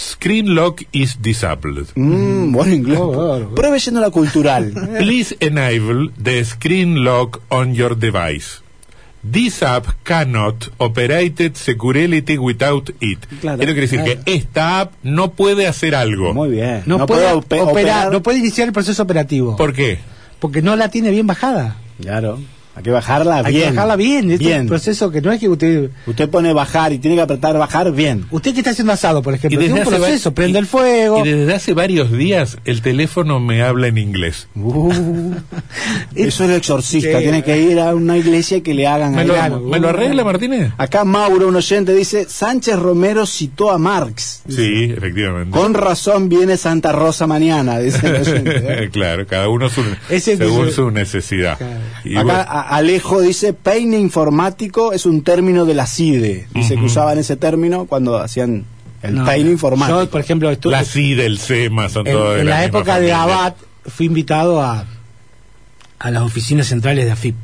Screen 0.00 0.54
lock 0.54 0.82
is 0.92 1.16
disabled. 1.20 1.88
Mm, 1.94 2.52
buen 2.52 2.72
inglés. 2.72 2.98
Oh, 2.98 3.12
bárbaro. 3.12 3.54
Pruebe 3.54 3.78
yendo 3.78 4.00
a 4.00 4.04
la 4.04 4.10
cultural. 4.10 4.72
Please 4.98 5.36
enable 5.40 6.10
the 6.22 6.44
screen 6.44 7.04
lock 7.04 7.40
on 7.50 7.74
your 7.74 7.94
device. 7.96 8.62
This 9.22 9.62
app 9.62 9.86
cannot 10.02 10.70
operate 10.78 11.54
security 11.54 12.38
without 12.38 12.88
it. 13.00 13.18
Claro, 13.42 13.60
Esto 13.60 13.72
quiere 13.74 13.80
decir 13.82 14.00
claro. 14.02 14.22
que 14.24 14.32
esta 14.34 14.80
app 14.80 14.94
no 15.02 15.32
puede 15.32 15.66
hacer 15.66 15.94
algo. 15.94 16.32
Muy 16.32 16.48
bien. 16.48 16.82
No, 16.86 17.04
puede 17.06 17.20
puedo 17.26 17.38
operar, 17.38 17.64
ope- 17.66 17.70
operar. 17.70 18.12
no 18.12 18.22
puede 18.22 18.38
iniciar 18.38 18.68
el 18.68 18.72
proceso 18.72 19.02
operativo. 19.02 19.56
¿Por 19.56 19.74
qué? 19.74 19.98
Porque 20.38 20.62
no 20.62 20.74
la 20.76 20.88
tiene 20.88 21.10
bien 21.10 21.26
bajada. 21.26 21.76
Claro. 22.00 22.38
Hay 22.76 22.82
que 22.84 22.90
bajarla 22.90 23.38
Hay 23.44 23.52
bien. 23.52 23.70
que 23.70 23.74
bajarla 23.76 23.96
bien. 23.96 24.30
Este 24.30 24.34
es 24.34 24.38
Bien. 24.48 24.60
un 24.62 24.66
proceso 24.68 25.10
que 25.10 25.20
no 25.20 25.32
es 25.32 25.40
que 25.40 25.48
usted. 25.48 25.90
Usted 26.06 26.28
pone 26.30 26.52
bajar 26.52 26.92
y 26.92 26.98
tiene 26.98 27.16
que 27.16 27.22
apretar 27.22 27.58
bajar 27.58 27.90
bien. 27.92 28.26
Usted 28.30 28.52
que 28.52 28.60
está 28.60 28.70
haciendo 28.70 28.92
asado, 28.92 29.22
por 29.22 29.34
ejemplo, 29.34 29.58
tiene 29.58 29.74
un 29.74 29.80
hace 29.80 29.90
proceso, 29.90 30.30
va- 30.30 30.34
prende 30.34 30.58
y- 30.58 30.60
el 30.60 30.66
fuego. 30.66 31.26
Y 31.26 31.30
desde 31.30 31.54
hace 31.54 31.74
varios 31.74 32.12
días 32.12 32.58
el 32.64 32.80
teléfono 32.80 33.40
me 33.40 33.62
habla 33.62 33.88
en 33.88 33.98
inglés. 33.98 34.48
Uh, 34.54 34.92
eso 36.14 36.44
es 36.44 36.50
el 36.50 36.56
exorcista. 36.56 37.18
Sí. 37.18 37.22
Tiene 37.24 37.42
que 37.42 37.60
ir 37.60 37.78
a 37.80 37.94
una 37.94 38.16
iglesia 38.16 38.58
y 38.58 38.60
que 38.62 38.74
le 38.74 38.86
hagan 38.86 39.14
¿Me 39.14 39.24
lo, 39.24 39.40
algo. 39.40 39.60
¿me 39.68 39.78
lo 39.78 39.88
arregla, 39.88 40.24
Martínez? 40.24 40.72
Acá 40.78 41.04
Mauro, 41.04 41.48
un 41.48 41.56
oyente, 41.56 41.92
dice, 41.94 42.26
Sánchez 42.28 42.76
Romero 42.78 43.26
citó 43.26 43.70
a 43.70 43.78
Marx. 43.78 44.42
Sí, 44.48 44.92
efectivamente. 44.96 45.50
Con 45.50 45.74
razón 45.74 46.28
viene 46.28 46.56
Santa 46.56 46.92
Rosa 46.92 47.26
mañana, 47.26 47.78
dice 47.78 48.06
el 48.06 48.14
oyente. 48.22 48.84
¿eh? 48.84 48.90
claro, 48.90 49.26
cada 49.26 49.48
uno 49.48 49.68
su- 49.68 49.82
según 50.20 50.66
dice- 50.66 50.72
su 50.76 50.90
necesidad. 50.90 51.58
Claro. 51.58 51.80
Y 52.04 52.14
Acá 52.16 52.22
bueno, 52.24 52.40
a- 52.60 52.76
Alejo 52.76 53.20
dice, 53.20 53.52
peine 53.52 53.98
informático 53.98 54.92
es 54.92 55.06
un 55.06 55.22
término 55.22 55.64
de 55.64 55.74
la 55.74 55.86
CIDE. 55.86 56.46
Dice 56.54 56.76
que 56.76 56.84
usaban 56.84 57.18
ese 57.18 57.36
término 57.36 57.86
cuando 57.86 58.18
hacían 58.18 58.64
el 59.02 59.14
No, 59.14 59.24
peine 59.24 59.50
informático. 59.50 60.00
Yo, 60.04 60.10
por 60.10 60.20
ejemplo, 60.20 60.50
estuve, 60.50 60.72
la 60.72 60.84
CIDE, 60.84 61.26
el 61.26 61.38
SEMA 61.38 61.88
son 61.88 62.06
en, 62.06 62.12
todos 62.12 62.38
en 62.40 62.46
la, 62.46 62.64
época 62.64 63.00
de. 63.00 63.12
Abad, 63.12 63.54
fui 63.86 64.06
invitado 64.06 64.60
a, 64.62 64.84
a 65.98 66.10
las 66.10 66.22
oficinas 66.22 66.66
centrales 66.66 67.04
de 67.06 67.10
AFIP. 67.12 67.34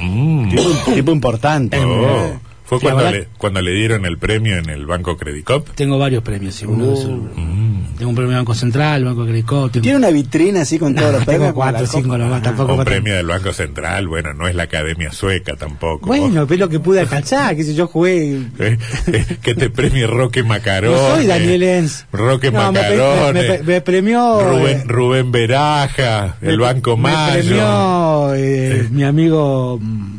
Mm. 0.00 0.48
tipo, 0.50 0.62
tipo 0.94 1.12
importante. 1.12 1.78
Oh, 1.84 2.38
Fue 2.64 2.78
Sí, 2.78 2.86
la 2.86 2.92
cuando 2.92 3.04
verdad- 3.10 3.20
le, 3.20 3.28
cuando 3.38 3.60
le 3.60 3.72
dieron 3.72 4.06
el 4.06 4.18
premio 4.18 4.56
en 4.56 4.70
el 4.70 4.86
Banco 4.86 5.16
Credicop. 5.16 5.68
Tengo 5.74 5.98
varios 5.98 6.22
premios. 6.22 6.54
sí, 6.54 6.64
uno 6.66 6.86
de 6.86 6.94
esos- 6.94 7.10
Mm. 7.36 7.61
Tengo 7.98 8.10
un 8.10 8.16
premio 8.16 8.36
Banco 8.36 8.54
Central, 8.54 9.04
Banco. 9.04 9.24
Tengo, 9.26 9.70
Tiene 9.70 9.96
una 9.98 10.10
vitrina 10.10 10.62
así 10.62 10.78
con 10.78 10.94
todos 10.94 11.12
los 11.12 11.24
premios. 11.24 11.42
tengo 11.48 11.54
cuatro, 11.54 11.86
cinco 11.86 12.18
nomás, 12.18 12.42
tampoco. 12.42 12.74
Un 12.74 12.84
premio 12.84 13.14
del 13.14 13.26
Banco 13.26 13.52
Central, 13.52 14.08
bueno, 14.08 14.34
no 14.34 14.48
es 14.48 14.54
la 14.54 14.64
Academia 14.64 15.12
Sueca 15.12 15.54
tampoco. 15.56 16.06
Bueno, 16.06 16.46
pero 16.46 16.54
es 16.54 16.60
lo 16.60 16.68
que 16.68 16.80
pude 16.80 17.00
alcanzar, 17.00 17.54
que 17.56 17.64
si 17.64 17.74
yo 17.74 17.86
jugué. 17.86 18.42
Eh, 18.58 18.78
eh, 19.08 19.36
que 19.42 19.54
te 19.54 19.70
premie 19.70 20.06
Roque 20.06 20.42
Macarón. 20.42 20.92
No 20.92 21.14
soy 21.16 21.26
Daniel 21.26 21.62
Enz. 21.62 22.04
Roque 22.12 22.50
No, 22.50 22.72
me, 22.72 22.80
Macarón. 22.80 23.34
me- 23.34 23.42
me- 23.48 23.58
me 23.62 23.80
premió. 23.80 24.40
eh, 24.40 24.44
Rubén, 24.44 24.88
Rubén 24.88 25.32
Beraja, 25.32 26.36
el 26.40 26.58
me- 26.58 26.64
Banco 26.64 26.96
me 26.96 27.02
Mayo. 27.12 27.32
premió 27.42 28.34
eh, 28.34 28.88
mi 28.90 29.04
amigo. 29.04 29.78
Mm. 29.80 30.12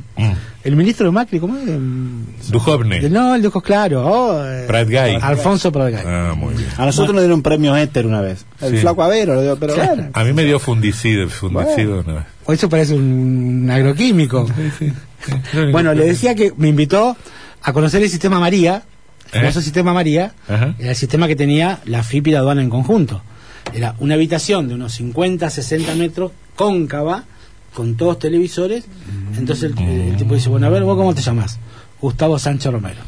El 0.63 0.77
ministro 0.77 1.05
de 1.07 1.11
Macri, 1.11 1.39
¿cómo 1.41 1.57
es? 1.57 1.65
Mm, 1.65 2.23
Duhovne. 2.49 3.09
No, 3.09 3.35
el 3.35 3.41
de 3.41 3.49
ojos 3.49 3.61
claros. 3.63 4.01
oh, 4.07 4.41
eh, 4.45 4.63
Prat 4.65 4.87
Gay. 4.87 5.17
Alfonso 5.21 5.71
Pratgay. 5.73 6.03
Ah, 6.05 6.33
muy 6.37 6.53
bien. 6.53 6.69
A 6.77 6.85
nosotros 6.85 7.13
nos 7.13 7.21
dieron 7.21 7.37
un 7.39 7.43
premio 7.43 7.75
Éter 7.75 8.05
una 8.05 8.21
vez. 8.21 8.45
El 8.61 8.71
Sí. 8.71 8.77
flaco 8.77 9.03
Avero, 9.03 9.35
lo 9.35 9.41
dio, 9.41 9.57
pero 9.57 9.73
Claro. 9.73 9.95
bueno. 9.95 10.09
A 10.13 10.23
mí 10.23 10.31
me 10.31 10.43
dio 10.45 10.59
fundicido, 10.59 11.27
fundicido 11.27 11.99
una 11.99 12.13
vez. 12.13 12.23
O 12.45 12.53
Eso 12.53 12.69
parece 12.69 12.93
un 12.93 13.69
agroquímico. 13.71 14.47
Bueno, 15.71 15.93
le 15.93 16.05
decía 16.05 16.35
que 16.35 16.51
me 16.57 16.67
invitó 16.67 17.15
a 17.61 17.71
conocer 17.71 18.03
el 18.03 18.09
sistema 18.09 18.41
María, 18.41 18.83
el 19.31 19.39
famoso 19.39 19.59
¿Eh? 19.59 19.63
sistema 19.63 19.93
María, 19.93 20.33
Ajá. 20.49 20.75
era 20.77 20.89
el 20.89 20.95
sistema 20.97 21.27
que 21.29 21.37
tenía 21.37 21.79
la 21.85 22.03
FIP 22.03 22.27
y 22.27 22.31
la 22.31 22.39
aduana 22.39 22.61
en 22.61 22.69
conjunto. 22.69 23.21
Era 23.73 23.95
una 23.99 24.15
habitación 24.15 24.67
de 24.67 24.73
unos 24.75 24.91
50, 24.95 25.49
60 25.49 25.95
metros, 25.95 26.31
cóncava, 26.57 27.23
con 27.73 27.95
todos 27.95 28.19
televisores. 28.19 28.85
Entonces 29.37 29.71
el, 29.71 29.77
el 29.83 30.15
tipo 30.17 30.35
dice, 30.35 30.49
bueno, 30.49 30.67
a 30.67 30.69
ver, 30.69 30.83
¿vos 30.83 30.95
cómo 30.97 31.13
te 31.15 31.21
llamas? 31.21 31.59
Gustavo 32.01 32.37
Sánchez 32.39 32.71
Romero. 32.71 32.99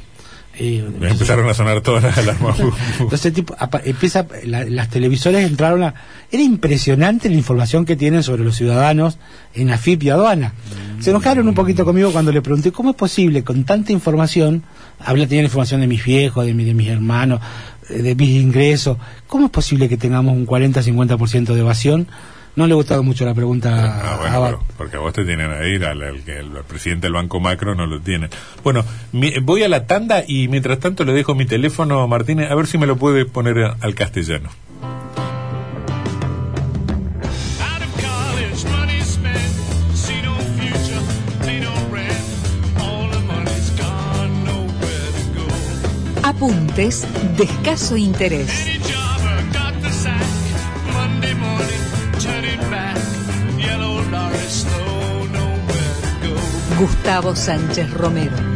Y, 0.58 0.82
Me 1.02 1.10
empezaron 1.10 1.50
a 1.50 1.54
sonar 1.54 1.82
todas 1.82 2.02
las 2.04 2.18
alarmas. 2.18 2.58
entonces 3.00 3.26
el 3.26 3.34
tipo 3.34 3.54
apa- 3.60 3.82
empieza, 3.84 4.26
la- 4.46 4.64
las 4.64 4.90
televisores 4.90 5.46
entraron 5.46 5.84
a... 5.84 5.94
Era 6.32 6.42
impresionante 6.44 7.28
la 7.28 7.36
información 7.36 7.84
que 7.84 7.98
tienen 7.98 8.24
sobre 8.24 8.46
los 8.46 8.56
ciudadanos 8.56 9.18
en 9.54 9.70
AFIP 9.70 10.04
y 10.04 10.10
aduana. 10.12 10.54
Se 11.02 11.10
enojaron 11.10 11.48
un 11.50 11.56
poquito 11.56 11.84
conmigo 11.84 12.12
cuando 12.14 12.32
le 12.32 12.42
pregunté 12.42 12.72
cómo 12.72 12.92
es 12.92 12.96
posible 12.96 13.44
con 13.44 13.66
tanta 13.66 13.92
información, 13.92 14.64
habla 15.00 15.28
tenían 15.28 15.44
información 15.46 15.82
de 15.82 15.88
mis 15.88 16.06
viejos, 16.06 16.46
de, 16.46 16.54
mi- 16.54 16.64
de 16.64 16.74
mis 16.74 16.88
hermanos, 16.88 17.42
eh, 17.90 18.02
de 18.02 18.16
mis 18.16 18.30
ingresos. 18.42 18.98
¿Cómo 19.28 19.48
es 19.48 19.52
posible 19.52 19.90
que 19.90 19.98
tengamos 19.98 20.38
un 20.38 20.48
40-50% 20.48 21.54
de 21.54 21.60
evasión? 21.60 22.08
No 22.56 22.68
le 22.68 22.74
ha 22.74 22.76
gustado 22.76 23.04
mucho 23.04 23.26
la 23.26 23.34
pregunta 23.34 23.70
Ah, 23.74 24.14
a 24.14 24.18
bueno, 24.18 24.36
Abad. 24.36 24.48
pero- 24.52 24.64
porque 24.78 24.96
a 24.96 25.00
vos 25.00 25.12
te 25.14 25.26
tienen 25.26 25.52
a 25.52 25.68
ir, 25.68 25.84
al, 25.86 26.02
al 26.02 26.24
que 26.24 26.38
el, 26.40 26.52
presidente 26.68 27.08
del 27.08 27.14
Banco 27.14 27.40
Macro 27.42 27.76
no 27.76 27.86
lo 27.86 28.00
tiene. 28.00 28.30
Bueno, 28.64 28.84
mi- 29.12 29.38
voy 29.40 29.64
a 29.64 29.68
la 29.70 29.88
tanda 29.88 30.24
y 30.26 30.48
mientras 30.48 30.80
tanto 30.80 31.04
le 31.04 31.12
dejo 31.14 31.36
mi 31.36 31.46
teléfono, 31.46 32.08
Martínez, 32.08 32.50
a 32.50 32.56
ver 32.56 32.68
si 32.68 32.78
me 32.78 32.88
lo 32.88 32.96
puede 32.96 33.26
poner 33.26 33.60
a- 33.60 33.78
al 33.82 33.94
castellano. 33.96 34.50
Out 37.62 37.82
of 37.82 37.94
college, 38.02 38.66
money 38.70 39.02
Gustavo 56.78 57.34
Sánchez 57.36 57.94
Romero. 57.94 58.55